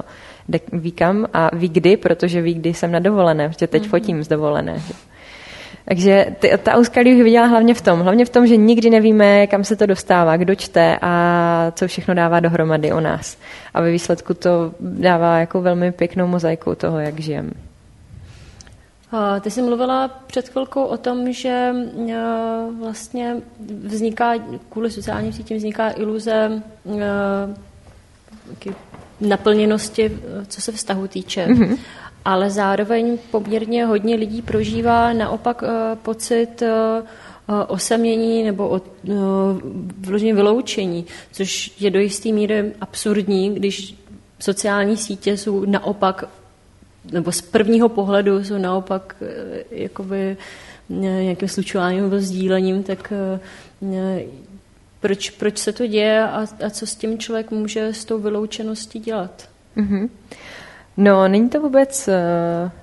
Jde, 0.49 0.59
ví 0.73 0.91
kam 0.91 1.25
a 1.33 1.55
ví 1.55 1.69
kdy, 1.69 1.97
protože 1.97 2.41
ví, 2.41 2.53
kdy 2.53 2.73
jsem 2.73 2.91
na 2.91 2.99
dovolené, 2.99 3.49
protože 3.49 3.67
teď 3.67 3.83
mm-hmm. 3.83 3.89
fotím 3.89 4.23
z 4.23 4.27
dovolené. 4.27 4.81
Takže 5.85 6.25
ty, 6.39 6.51
ta 6.63 6.77
úskalí 6.77 7.15
už 7.15 7.21
viděla 7.21 7.45
hlavně 7.45 7.73
v 7.73 7.81
tom. 7.81 7.99
Hlavně 7.99 8.25
v 8.25 8.29
tom, 8.29 8.47
že 8.47 8.57
nikdy 8.57 8.89
nevíme, 8.89 9.47
kam 9.47 9.63
se 9.63 9.75
to 9.75 9.85
dostává, 9.85 10.37
kdo 10.37 10.55
čte 10.55 10.97
a 11.01 11.71
co 11.75 11.87
všechno 11.87 12.13
dává 12.13 12.39
dohromady 12.39 12.91
o 12.91 12.99
nás. 12.99 13.37
A 13.73 13.81
ve 13.81 13.91
výsledku 13.91 14.33
to 14.33 14.71
dává 14.79 15.39
jako 15.39 15.61
velmi 15.61 15.91
pěknou 15.91 16.27
mozaiku 16.27 16.75
toho, 16.75 16.99
jak 16.99 17.19
žijeme. 17.19 17.51
Ty 19.41 19.51
jsi 19.51 19.61
mluvila 19.61 20.07
před 20.07 20.49
chvilkou 20.49 20.83
o 20.83 20.97
tom, 20.97 21.33
že 21.33 21.49
e, 21.49 21.73
vlastně 22.79 23.35
vzniká, 23.83 24.33
kvůli 24.69 24.91
sociálním 24.91 25.33
sítím 25.33 25.57
vzniká 25.57 25.89
iluze 25.89 26.61
e, 26.99 28.73
naplněnosti, 29.21 30.19
co 30.47 30.61
se 30.61 30.71
vztahu 30.71 31.07
týče. 31.07 31.47
Mm-hmm. 31.47 31.77
Ale 32.25 32.49
zároveň 32.49 33.17
poměrně 33.31 33.85
hodně 33.85 34.15
lidí 34.15 34.41
prožívá 34.41 35.13
naopak 35.13 35.63
e, 35.63 35.95
pocit 35.95 36.63
osamění 37.67 38.43
nebo 38.43 38.69
od, 38.69 38.83
vložení 39.99 40.33
vyloučení, 40.33 41.05
což 41.31 41.71
je 41.79 41.91
do 41.91 41.99
jisté 41.99 42.29
míry 42.29 42.73
absurdní, 42.81 43.55
když 43.55 43.95
sociální 44.39 44.97
sítě 44.97 45.37
jsou 45.37 45.65
naopak 45.65 46.23
nebo 47.11 47.31
z 47.31 47.41
prvního 47.41 47.89
pohledu 47.89 48.43
jsou 48.43 48.57
naopak 48.57 49.15
eh, 49.21 49.63
jakoby 49.71 50.37
eh, 50.89 50.93
nějakým 50.95 51.47
slučováním 51.47 52.03
nebo 52.03 52.19
sdílením, 52.19 52.83
tak 52.83 53.13
eh, 53.81 54.23
proč, 54.99 55.29
proč 55.29 55.57
se 55.57 55.71
to 55.71 55.87
děje 55.87 56.23
a, 56.23 56.45
a 56.65 56.69
co 56.69 56.87
s 56.87 56.95
tím 56.95 57.17
člověk 57.17 57.51
může 57.51 57.87
s 57.87 58.05
tou 58.05 58.19
vyloučeností 58.19 58.99
dělat? 58.99 59.49
Mm-hmm. 59.77 60.09
No, 60.97 61.27
není 61.27 61.49
to 61.49 61.61
vůbec, 61.61 62.09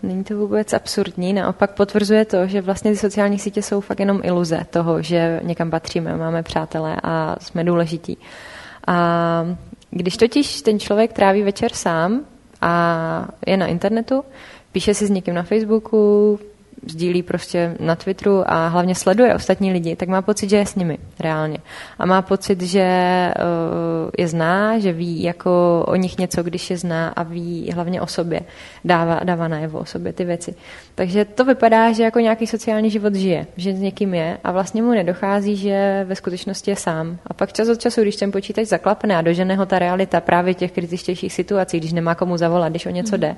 není 0.03 0.25
to 0.25 0.37
vůbec 0.37 0.73
absurdní, 0.73 1.33
naopak 1.33 1.75
potvrzuje 1.75 2.25
to, 2.25 2.47
že 2.47 2.61
vlastně 2.61 2.91
ty 2.91 2.97
sociální 2.97 3.39
sítě 3.39 3.63
jsou 3.63 3.81
fakt 3.81 4.01
jenom 4.01 4.21
iluze 4.25 4.67
toho, 4.71 5.03
že 5.03 5.41
někam 5.43 5.71
patříme, 5.71 6.17
máme 6.17 6.43
přátelé 6.43 6.97
a 7.03 7.37
jsme 7.41 7.65
důležití. 7.65 8.19
A 8.87 9.57
když 9.91 10.17
totiž 10.17 10.63
ten 10.63 10.81
člověk 10.81 11.13
tráví 11.13 11.43
večer 11.43 11.73
sám, 11.73 12.25
a 12.63 13.29
je 13.47 13.57
na 13.57 13.67
internetu, 13.67 14.25
píše 14.73 14.95
si 14.95 15.07
s 15.07 15.11
někým 15.11 15.35
na 15.35 15.43
Facebooku, 15.43 16.39
sdílí 16.87 17.23
prostě 17.23 17.77
na 17.81 17.97
Twitteru 17.97 18.43
a 18.47 18.69
hlavně 18.69 18.95
sleduje 18.95 19.35
ostatní 19.35 19.73
lidi, 19.73 19.97
tak 19.97 20.09
má 20.09 20.23
pocit, 20.23 20.51
že 20.51 20.57
je 20.57 20.67
s 20.67 20.75
nimi 20.75 20.99
reálně. 21.21 21.59
A 21.99 22.07
má 22.07 22.23
pocit, 22.23 22.63
že 22.63 22.85
uh, 23.39 24.11
je 24.19 24.29
zná, 24.29 24.79
že 24.79 24.93
ví 24.93 25.23
jako 25.23 25.85
o 25.89 25.97
nich 25.97 26.19
něco, 26.19 26.43
když 26.43 26.71
je 26.71 26.77
zná 26.77 27.09
a 27.09 27.23
ví 27.23 27.71
hlavně 27.75 28.01
o 28.01 28.07
sobě. 28.07 28.41
Dává, 28.85 29.21
dává 29.25 29.49
najevo 29.49 29.79
o 29.79 29.85
sobě 29.85 30.13
ty 30.13 30.25
věci. 30.25 30.55
Takže 30.95 31.25
to 31.25 31.45
vypadá, 31.45 31.93
že 31.93 32.03
jako 32.03 32.19
nějaký 32.21 32.47
sociální 32.47 32.91
život 32.91 33.15
žije, 33.15 33.47
že 33.57 33.75
s 33.75 33.81
někým 33.81 34.15
je 34.15 34.39
a 34.45 34.53
vlastně 34.53 34.83
mu 34.83 34.91
nedochází, 34.91 35.57
že 35.57 36.05
ve 36.09 36.17
skutečnosti 36.17 36.71
je 36.71 36.77
sám. 36.77 37.19
A 37.27 37.35
pak 37.35 37.53
čas 37.53 37.69
od 37.69 37.81
času, 37.81 38.03
když 38.03 38.17
ten 38.17 38.33
počítač 38.33 38.67
zaklapne 38.67 39.17
a 39.17 39.23
dožene 39.23 39.55
ho 39.57 39.67
ta 39.67 39.79
realita 39.79 40.21
právě 40.21 40.55
těch 40.55 40.73
kritičtějších 40.73 41.33
situací, 41.33 41.79
když 41.79 41.93
nemá 41.93 42.15
komu 42.15 42.37
zavolat, 42.37 42.73
když 42.73 42.87
o 42.87 42.91
něco 42.91 43.17
jde, 43.17 43.37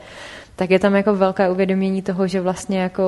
tak 0.57 0.71
je 0.71 0.79
tam 0.79 0.95
jako 0.95 1.15
velké 1.15 1.51
uvědomění 1.51 2.03
toho, 2.03 2.27
že 2.27 2.41
vlastně 2.41 2.81
jako 2.81 3.05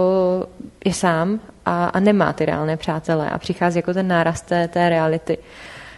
je 0.85 0.93
sám 0.93 1.41
a, 1.67 1.87
a 1.87 2.01
nemá 2.01 2.33
ty 2.33 2.45
reálné 2.47 2.77
přátelé 2.77 3.31
a 3.31 3.39
přichází 3.39 3.79
jako 3.79 3.95
ten 3.95 4.09
náraz 4.09 4.43
té, 4.43 4.69
té 4.69 4.89
reality. 4.89 5.39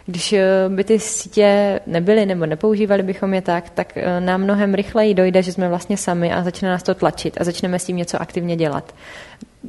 Když 0.06 0.32
eh, 0.32 0.44
by 0.68 0.84
ty 0.84 0.98
sítě 0.98 1.80
nebyly 1.86 2.26
nebo 2.26 2.46
nepoužívali 2.46 3.02
bychom 3.02 3.34
je 3.34 3.42
tak, 3.42 3.70
tak 3.70 3.96
eh, 3.96 4.20
nám 4.20 4.42
mnohem 4.42 4.74
rychleji 4.74 5.14
dojde, 5.14 5.42
že 5.42 5.52
jsme 5.52 5.68
vlastně 5.68 5.96
sami 5.96 6.32
a 6.32 6.42
začne 6.42 6.68
nás 6.68 6.82
to 6.82 6.94
tlačit 6.94 7.40
a 7.40 7.44
začneme 7.44 7.78
s 7.78 7.84
tím 7.84 7.96
něco 7.96 8.22
aktivně 8.22 8.56
dělat 8.56 8.94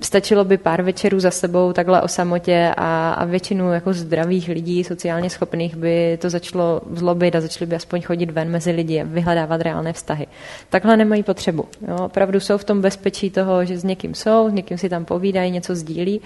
stačilo 0.02 0.45
by 0.45 0.58
pár 0.58 0.82
večerů 0.82 1.19
za 1.19 1.32
sebou 1.32 1.73
takhle 1.73 2.02
o 2.02 2.08
samotě 2.08 2.73
a, 2.78 3.12
a 3.12 3.25
většinu 3.25 3.73
jako 3.73 3.93
zdravých 3.93 4.47
lidí, 4.47 4.84
sociálně 4.84 5.30
schopných 5.30 5.75
by 5.75 6.17
to 6.21 6.30
začalo 6.30 6.82
zlobit 6.91 7.36
a 7.36 7.41
začali 7.41 7.69
by 7.69 7.75
aspoň 7.75 8.02
chodit 8.02 8.32
ven 8.32 8.49
mezi 8.49 8.71
lidi 8.71 9.02
a 9.02 9.04
vyhledávat 9.04 9.62
reálné 9.62 9.93
vztahy. 9.93 10.28
Takhle 10.69 10.97
nemají 10.97 11.23
potřebu. 11.23 11.65
Jo? 11.88 11.95
Opravdu 12.06 12.39
jsou 12.39 12.58
v 12.58 12.63
tom 12.63 12.82
bezpečí 12.82 13.30
toho, 13.30 13.65
že 13.65 13.78
s 13.78 13.84
někým 13.84 14.15
jsou, 14.15 14.49
s 14.49 14.54
někým 14.54 14.78
si 14.78 14.89
tam 14.89 15.06
povídají, 15.06 15.52
něco 15.52 15.75
sdílí 15.75 16.21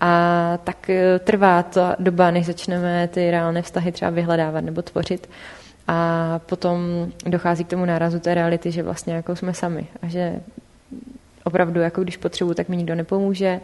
a 0.00 0.58
tak 0.64 0.90
e, 0.90 1.18
trvá 1.18 1.62
ta 1.62 1.96
doba, 1.98 2.30
než 2.30 2.46
začneme 2.46 3.08
ty 3.08 3.30
reálné 3.30 3.62
vztahy 3.62 3.92
třeba 3.92 4.10
vyhledávat 4.10 4.64
nebo 4.64 4.82
tvořit. 4.82 5.28
A 5.88 6.40
potom 6.46 7.08
dochází 7.26 7.64
k 7.64 7.68
tomu 7.68 7.84
nárazu 7.84 8.18
té 8.18 8.34
reality, 8.34 8.70
že 8.70 8.82
vlastně 8.82 9.14
jako 9.14 9.36
jsme 9.36 9.54
sami 9.54 9.86
a 10.02 10.06
že 10.06 10.40
opravdu, 11.44 11.80
jako 11.80 12.02
když 12.02 12.16
potřebuji, 12.16 12.54
tak 12.54 12.68
mi 12.68 12.76
nikdo 12.76 12.94
nepomůže, 12.94 13.60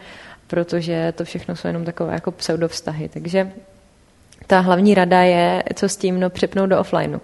protože 0.47 1.13
to 1.17 1.25
všechno 1.25 1.57
jsou 1.57 1.69
jenom 1.69 1.85
takové 1.85 2.15
jako 2.15 2.31
pseudovztahy. 2.31 3.09
Takže 3.09 3.53
ta 4.47 4.61
hlavní 4.61 4.95
rada 4.95 5.23
je, 5.23 5.63
co 5.75 5.89
s 5.89 5.97
tím, 5.97 6.21
no 6.21 6.31
přepnout 6.31 6.71
do 6.71 6.81
offlineu. 6.81 7.19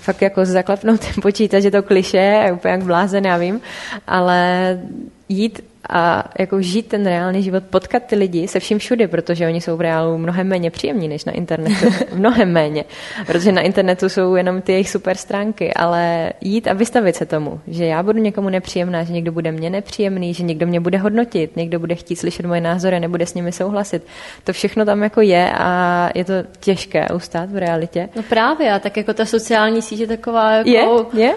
Fakt 0.00 0.22
jako 0.22 0.44
zaklapnout 0.44 1.00
ten 1.00 1.22
počítač, 1.22 1.64
je 1.64 1.70
to 1.70 1.82
kliše, 1.82 2.50
úplně 2.54 2.72
jak 2.72 2.84
blázen, 2.84 3.26
já 3.26 3.36
vím, 3.36 3.60
ale 4.06 4.80
jít 5.28 5.73
a 5.90 6.24
jako 6.38 6.62
žít 6.62 6.88
ten 6.88 7.06
reálný 7.06 7.42
život, 7.42 7.64
potkat 7.70 8.02
ty 8.02 8.16
lidi 8.16 8.48
se 8.48 8.60
vším 8.60 8.78
všude, 8.78 9.08
protože 9.08 9.46
oni 9.46 9.60
jsou 9.60 9.76
v 9.76 9.80
reálu 9.80 10.18
mnohem 10.18 10.48
méně 10.48 10.70
příjemní 10.70 11.08
než 11.08 11.24
na 11.24 11.32
internetu. 11.32 11.86
mnohem 12.14 12.52
méně, 12.52 12.84
protože 13.26 13.52
na 13.52 13.60
internetu 13.62 14.08
jsou 14.08 14.34
jenom 14.34 14.62
ty 14.62 14.72
jejich 14.72 14.90
super 14.90 15.16
stránky, 15.16 15.74
ale 15.74 16.32
jít 16.40 16.68
a 16.68 16.72
vystavit 16.72 17.16
se 17.16 17.26
tomu, 17.26 17.60
že 17.66 17.84
já 17.84 18.02
budu 18.02 18.18
někomu 18.18 18.48
nepříjemná, 18.48 19.04
že 19.04 19.12
někdo 19.12 19.32
bude 19.32 19.52
mě 19.52 19.70
nepříjemný, 19.70 20.34
že 20.34 20.42
někdo 20.42 20.66
mě 20.66 20.80
bude 20.80 20.98
hodnotit, 20.98 21.56
někdo 21.56 21.78
bude 21.78 21.94
chtít 21.94 22.16
slyšet 22.16 22.46
moje 22.46 22.60
názory, 22.60 23.00
nebude 23.00 23.26
s 23.26 23.34
nimi 23.34 23.52
souhlasit. 23.52 24.02
To 24.44 24.52
všechno 24.52 24.84
tam 24.84 25.02
jako 25.02 25.20
je 25.20 25.52
a 25.52 26.10
je 26.14 26.24
to 26.24 26.32
těžké 26.60 27.08
ustát 27.14 27.50
v 27.50 27.56
realitě. 27.56 28.08
No 28.16 28.22
právě, 28.22 28.72
a 28.72 28.78
tak 28.78 28.96
jako 28.96 29.14
ta 29.14 29.24
sociální 29.24 29.82
síť 29.82 30.00
je 30.00 30.06
taková 30.06 30.52
jako... 30.52 31.06
Je, 31.14 31.22
je? 31.22 31.34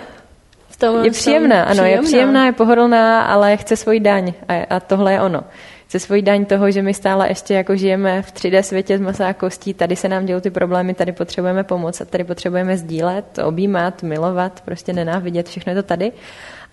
Tom, 0.77 1.03
je 1.03 1.11
příjemná, 1.11 1.63
ano, 1.63 1.71
příjemná. 1.71 1.87
je 1.87 2.01
příjemná, 2.01 2.45
je 2.45 2.51
pohodlná, 2.51 3.21
ale 3.21 3.57
chce 3.57 3.75
svoji 3.75 3.99
daň 3.99 4.33
a, 4.47 4.53
a 4.75 4.79
tohle 4.79 5.13
je 5.13 5.21
ono. 5.21 5.43
Chce 5.87 5.99
svoji 5.99 6.21
daň 6.21 6.45
toho, 6.45 6.71
že 6.71 6.81
my 6.81 6.93
stále 6.93 7.27
ještě 7.27 7.53
jako 7.53 7.75
žijeme 7.75 8.21
v 8.21 8.33
3D 8.33 8.61
světě 8.61 8.97
z 8.97 9.01
masa 9.01 9.27
a 9.27 9.33
kostí, 9.33 9.73
tady 9.73 9.95
se 9.95 10.09
nám 10.09 10.25
dějí 10.25 10.41
ty 10.41 10.49
problémy, 10.49 10.93
tady 10.93 11.11
potřebujeme 11.11 11.63
pomoc 11.63 12.01
a 12.01 12.05
tady 12.05 12.23
potřebujeme 12.23 12.77
sdílet, 12.77 13.39
objímat, 13.45 14.03
milovat, 14.03 14.61
prostě 14.61 14.93
nenávidět, 14.93 15.49
všechno 15.49 15.71
je 15.71 15.75
to 15.75 15.83
tady 15.83 16.11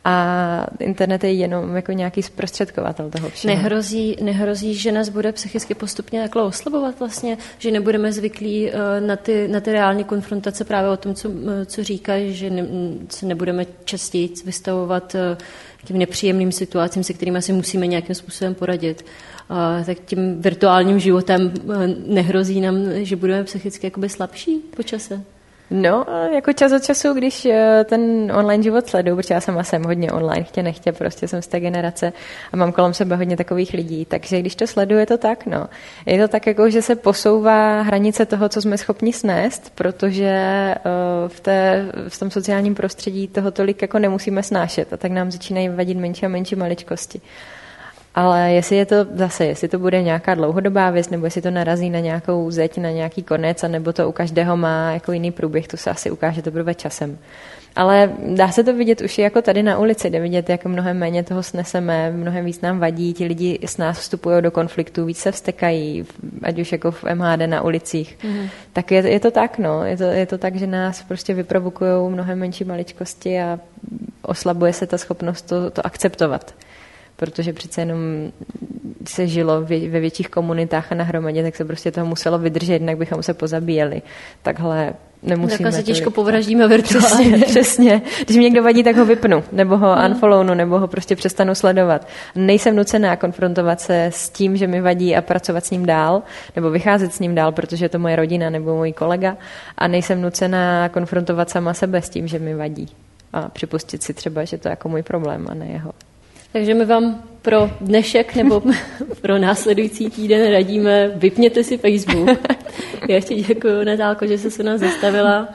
a 0.05 0.67
internet 0.81 1.25
je 1.25 1.33
jenom 1.33 1.77
jako 1.77 1.93
nějaký 1.93 2.23
zprostředkovatel 2.23 3.11
toho 3.11 3.29
všeho. 3.29 3.55
Nehrozí, 3.55 4.17
nehrozí, 4.23 4.75
že 4.75 4.93
nás 4.93 5.09
bude 5.09 5.33
psychicky 5.33 5.75
postupně 5.75 6.23
takhle 6.23 6.43
oslabovat 6.43 6.99
vlastně, 6.99 7.39
že 7.59 7.71
nebudeme 7.71 8.13
zvyklí 8.13 8.71
eh, 8.71 9.01
na 9.01 9.17
ty, 9.17 9.49
na 9.49 9.61
ty 9.61 9.73
reální 9.73 10.05
konfrontace 10.05 10.65
právě 10.65 10.91
o 10.91 10.97
tom, 10.97 11.15
co, 11.15 11.31
eh, 11.31 11.67
co 11.67 11.85
říkáš, 11.85 12.23
že 12.23 12.51
ne, 12.51 12.67
se 13.09 13.27
nebudeme 13.27 13.67
častěji 13.85 14.33
vystavovat 14.45 15.15
eh, 15.15 15.37
těm 15.85 15.99
nepříjemným 15.99 16.53
situacím, 16.53 17.05
se 17.05 17.13
kterými 17.13 17.43
si 17.43 17.53
musíme 17.53 17.87
nějakým 17.87 18.15
způsobem 18.15 18.55
poradit. 18.55 19.05
tak 19.87 19.99
tím 20.07 20.43
virtuálním 20.43 20.99
životem 20.99 21.53
nehrozí 22.07 22.61
nám, 22.61 22.77
že 22.95 23.17
budeme 23.17 23.45
psychicky 23.45 23.87
jakoby 23.87 24.09
slabší 24.09 24.61
po 24.77 24.83
čase? 24.83 25.34
No, 25.71 26.07
jako 26.35 26.53
čas 26.53 26.73
od 26.73 26.85
času, 26.85 27.13
když 27.13 27.45
eh, 27.47 27.85
ten 27.89 28.33
online 28.35 28.63
život 28.63 28.87
sleduju, 28.87 29.17
protože 29.17 29.35
já 29.35 29.41
sama 29.41 29.65
jsem 29.65 29.85
hodně 29.85 30.13
online, 30.13 30.43
chtě 30.43 30.63
nechtě, 30.63 30.93
prostě 30.93 31.29
jsem 31.29 31.43
z 31.43 31.47
té 31.47 31.61
generace 31.61 32.13
a 32.53 32.57
mám 32.57 32.73
kolem 32.73 32.95
sebe 32.95 33.17
hodně 33.17 33.37
takových 33.37 33.73
lidí, 33.73 34.05
takže 34.05 34.41
když 34.41 34.57
to 34.57 34.67
sleduju, 34.67 35.01
je 35.01 35.07
to 35.07 35.19
tak, 35.19 35.47
no. 35.47 35.67
Je 36.07 36.23
to 36.23 36.29
tak, 36.29 36.47
jako, 36.47 36.71
že 36.71 36.83
se 36.83 36.97
posouvá 36.97 37.83
hranice 37.83 38.27
toho, 38.27 38.49
co 38.49 38.63
jsme 38.63 38.79
schopni 38.79 39.13
snést, 39.13 39.73
protože 39.75 40.25
eh, 40.27 40.81
v, 41.29 41.41
té, 41.41 41.87
v 42.09 42.19
tom 42.19 42.31
sociálním 42.31 42.75
prostředí 42.75 43.29
toho 43.29 43.51
tolik 43.51 43.83
jako 43.83 43.99
nemusíme 43.99 44.43
snášet 44.43 44.93
a 44.93 44.97
tak 44.97 45.13
nám 45.13 45.31
začínají 45.31 45.69
vadit 45.69 45.99
menší 45.99 46.27
a 46.27 46.29
menší 46.29 46.57
maličkosti. 46.57 47.21
Ale 48.15 48.53
jestli 48.53 48.77
je 48.77 48.87
to 48.87 48.97
zase, 49.15 49.47
jestli 49.47 49.69
to 49.69 49.79
bude 49.79 50.03
nějaká 50.03 50.35
dlouhodobá 50.35 50.91
věc, 50.91 51.11
nebo 51.11 51.25
jestli 51.25 51.43
to 51.43 51.51
narazí 51.51 51.91
na 51.91 52.01
nějakou 52.01 52.51
zeď, 52.51 52.79
na 52.79 52.91
nějaký 52.91 53.23
konec, 53.23 53.65
a 53.65 53.69
nebo 53.69 53.93
to 53.93 54.09
u 54.09 54.13
každého 54.13 54.57
má 54.57 54.93
jako 54.93 55.13
jiný 55.13 55.31
průběh, 55.31 55.69
to 55.69 55.77
se 55.77 55.91
asi 55.91 56.11
ukáže 56.11 56.43
teprve 56.43 56.75
časem. 56.75 57.19
Ale 57.77 58.13
dá 58.35 58.49
se 58.49 58.65
to 58.65 58.73
vidět 58.73 59.01
už 59.01 59.19
i 59.19 59.23
jako 59.23 59.43
tady 59.43 59.63
na 59.63 59.79
ulici, 59.79 60.11
jde 60.11 60.21
vidět, 60.21 60.49
jak 60.49 60.65
mnohem 60.65 60.99
méně 60.99 61.23
toho 61.23 61.43
sneseme, 61.43 62.11
mnohem 62.11 62.45
víc 62.45 62.61
nám 62.61 62.79
vadí, 62.79 63.13
ti 63.13 63.25
lidi 63.25 63.59
s 63.67 63.77
nás 63.77 63.99
vstupují 63.99 64.43
do 64.43 64.51
konfliktu, 64.51 65.05
víc 65.05 65.19
se 65.19 65.33
vstekají, 65.33 66.07
ať 66.43 66.59
už 66.59 66.73
jako 66.73 66.91
v 66.91 67.05
MHD 67.15 67.41
na 67.47 67.63
ulicích. 67.63 68.19
Mm. 68.25 68.49
Tak 68.73 68.91
je, 68.91 69.09
je 69.09 69.21
to 69.21 69.31
tak, 69.31 69.59
no. 69.59 69.85
Je 69.85 69.97
to, 69.97 70.05
je 70.05 70.27
to 70.27 70.39
tak, 70.39 70.57
že 70.57 70.67
nás 70.67 71.03
prostě 71.03 71.35
vyprovokují 71.35 72.11
mnohem 72.11 72.39
menší 72.39 72.65
maličkosti 72.65 73.41
a 73.41 73.59
oslabuje 74.23 74.73
se 74.73 74.87
ta 74.87 74.99
schopnost 74.99 75.43
to, 75.43 75.71
to 75.71 75.87
akceptovat 75.87 76.55
protože 77.27 77.53
přece 77.53 77.81
jenom 77.81 77.99
se 79.09 79.27
žilo 79.27 79.63
ve 79.63 80.01
větších 80.01 80.29
komunitách 80.29 80.93
a 80.93 80.95
nahromadě, 80.95 81.43
tak 81.43 81.57
se 81.57 81.65
prostě 81.65 81.91
toho 81.91 82.07
muselo 82.07 82.39
vydržet, 82.39 82.73
jinak 82.73 82.99
bychom 82.99 83.23
se 83.23 83.35
pozabíjeli. 83.35 84.03
Takhle 84.43 84.95
nemusíme. 85.23 85.71
Tak 85.71 85.81
se 85.81 85.83
těžko 85.83 86.11
povraždíme 86.11 86.69
virtuálně. 86.69 87.37
Přesně, 87.37 87.47
přesně. 87.47 88.03
Když 88.25 88.37
mě 88.37 88.45
někdo 88.45 88.63
vadí, 88.63 88.83
tak 88.83 88.97
ho 88.97 89.05
vypnu, 89.05 89.45
nebo 89.53 89.77
ho 89.77 89.97
no. 89.97 90.09
unfollownu, 90.09 90.55
nebo 90.55 90.79
ho 90.79 90.89
prostě 90.89 91.17
přestanu 91.17 91.55
sledovat. 91.55 92.09
Nejsem 92.35 92.77
nucená 92.77 93.17
konfrontovat 93.17 93.81
se 93.81 94.05
s 94.05 94.31
tím, 94.31 94.57
že 94.57 94.67
mi 94.67 94.81
vadí 94.81 95.17
a 95.17 95.23
pracovat 95.23 95.65
s 95.65 95.71
ním 95.71 95.87
dál, 95.87 96.23
nebo 96.57 96.71
vycházet 96.71 97.15
s 97.15 97.21
ním 97.21 97.35
dál, 97.35 97.53
protože 97.53 97.85
je 97.85 97.89
to 97.89 97.99
moje 97.99 98.17
rodina 98.17 98.51
nebo 98.51 98.77
můj 98.77 98.93
kolega. 98.93 99.37
A 99.79 99.89
nejsem 99.89 100.23
nucená 100.23 100.89
konfrontovat 100.89 101.51
sama 101.51 101.75
sebe 101.75 102.03
s 102.03 102.09
tím, 102.09 102.29
že 102.29 102.39
mi 102.39 102.55
vadí. 102.55 102.89
A 103.33 103.49
připustit 103.49 104.03
si 104.03 104.15
třeba, 104.15 104.45
že 104.45 104.59
to 104.59 104.69
je 104.69 104.71
jako 104.71 104.89
můj 104.89 105.03
problém 105.03 105.47
a 105.51 105.55
ne 105.55 105.67
jeho. 105.67 105.93
Takže 106.55 106.75
my 106.75 106.85
vám 106.85 107.23
pro 107.43 107.71
dnešek 107.81 108.35
nebo 108.35 108.63
pro 109.21 109.39
následující 109.39 110.11
týden 110.11 110.53
radíme, 110.53 111.09
vypněte 111.09 111.65
si 111.65 111.79
Facebook. 111.79 112.29
Já 113.09 113.15
ještě 113.15 113.35
děkuji 113.35 113.85
Natálko, 113.85 114.27
že 114.27 114.39
jsi 114.39 114.51
se 114.51 114.63
nás 114.63 114.81
zastavila 114.81 115.49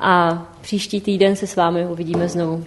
a 0.00 0.46
příští 0.60 1.00
týden 1.00 1.36
se 1.36 1.46
s 1.46 1.56
vámi 1.56 1.86
uvidíme 1.86 2.28
znovu. 2.28 2.64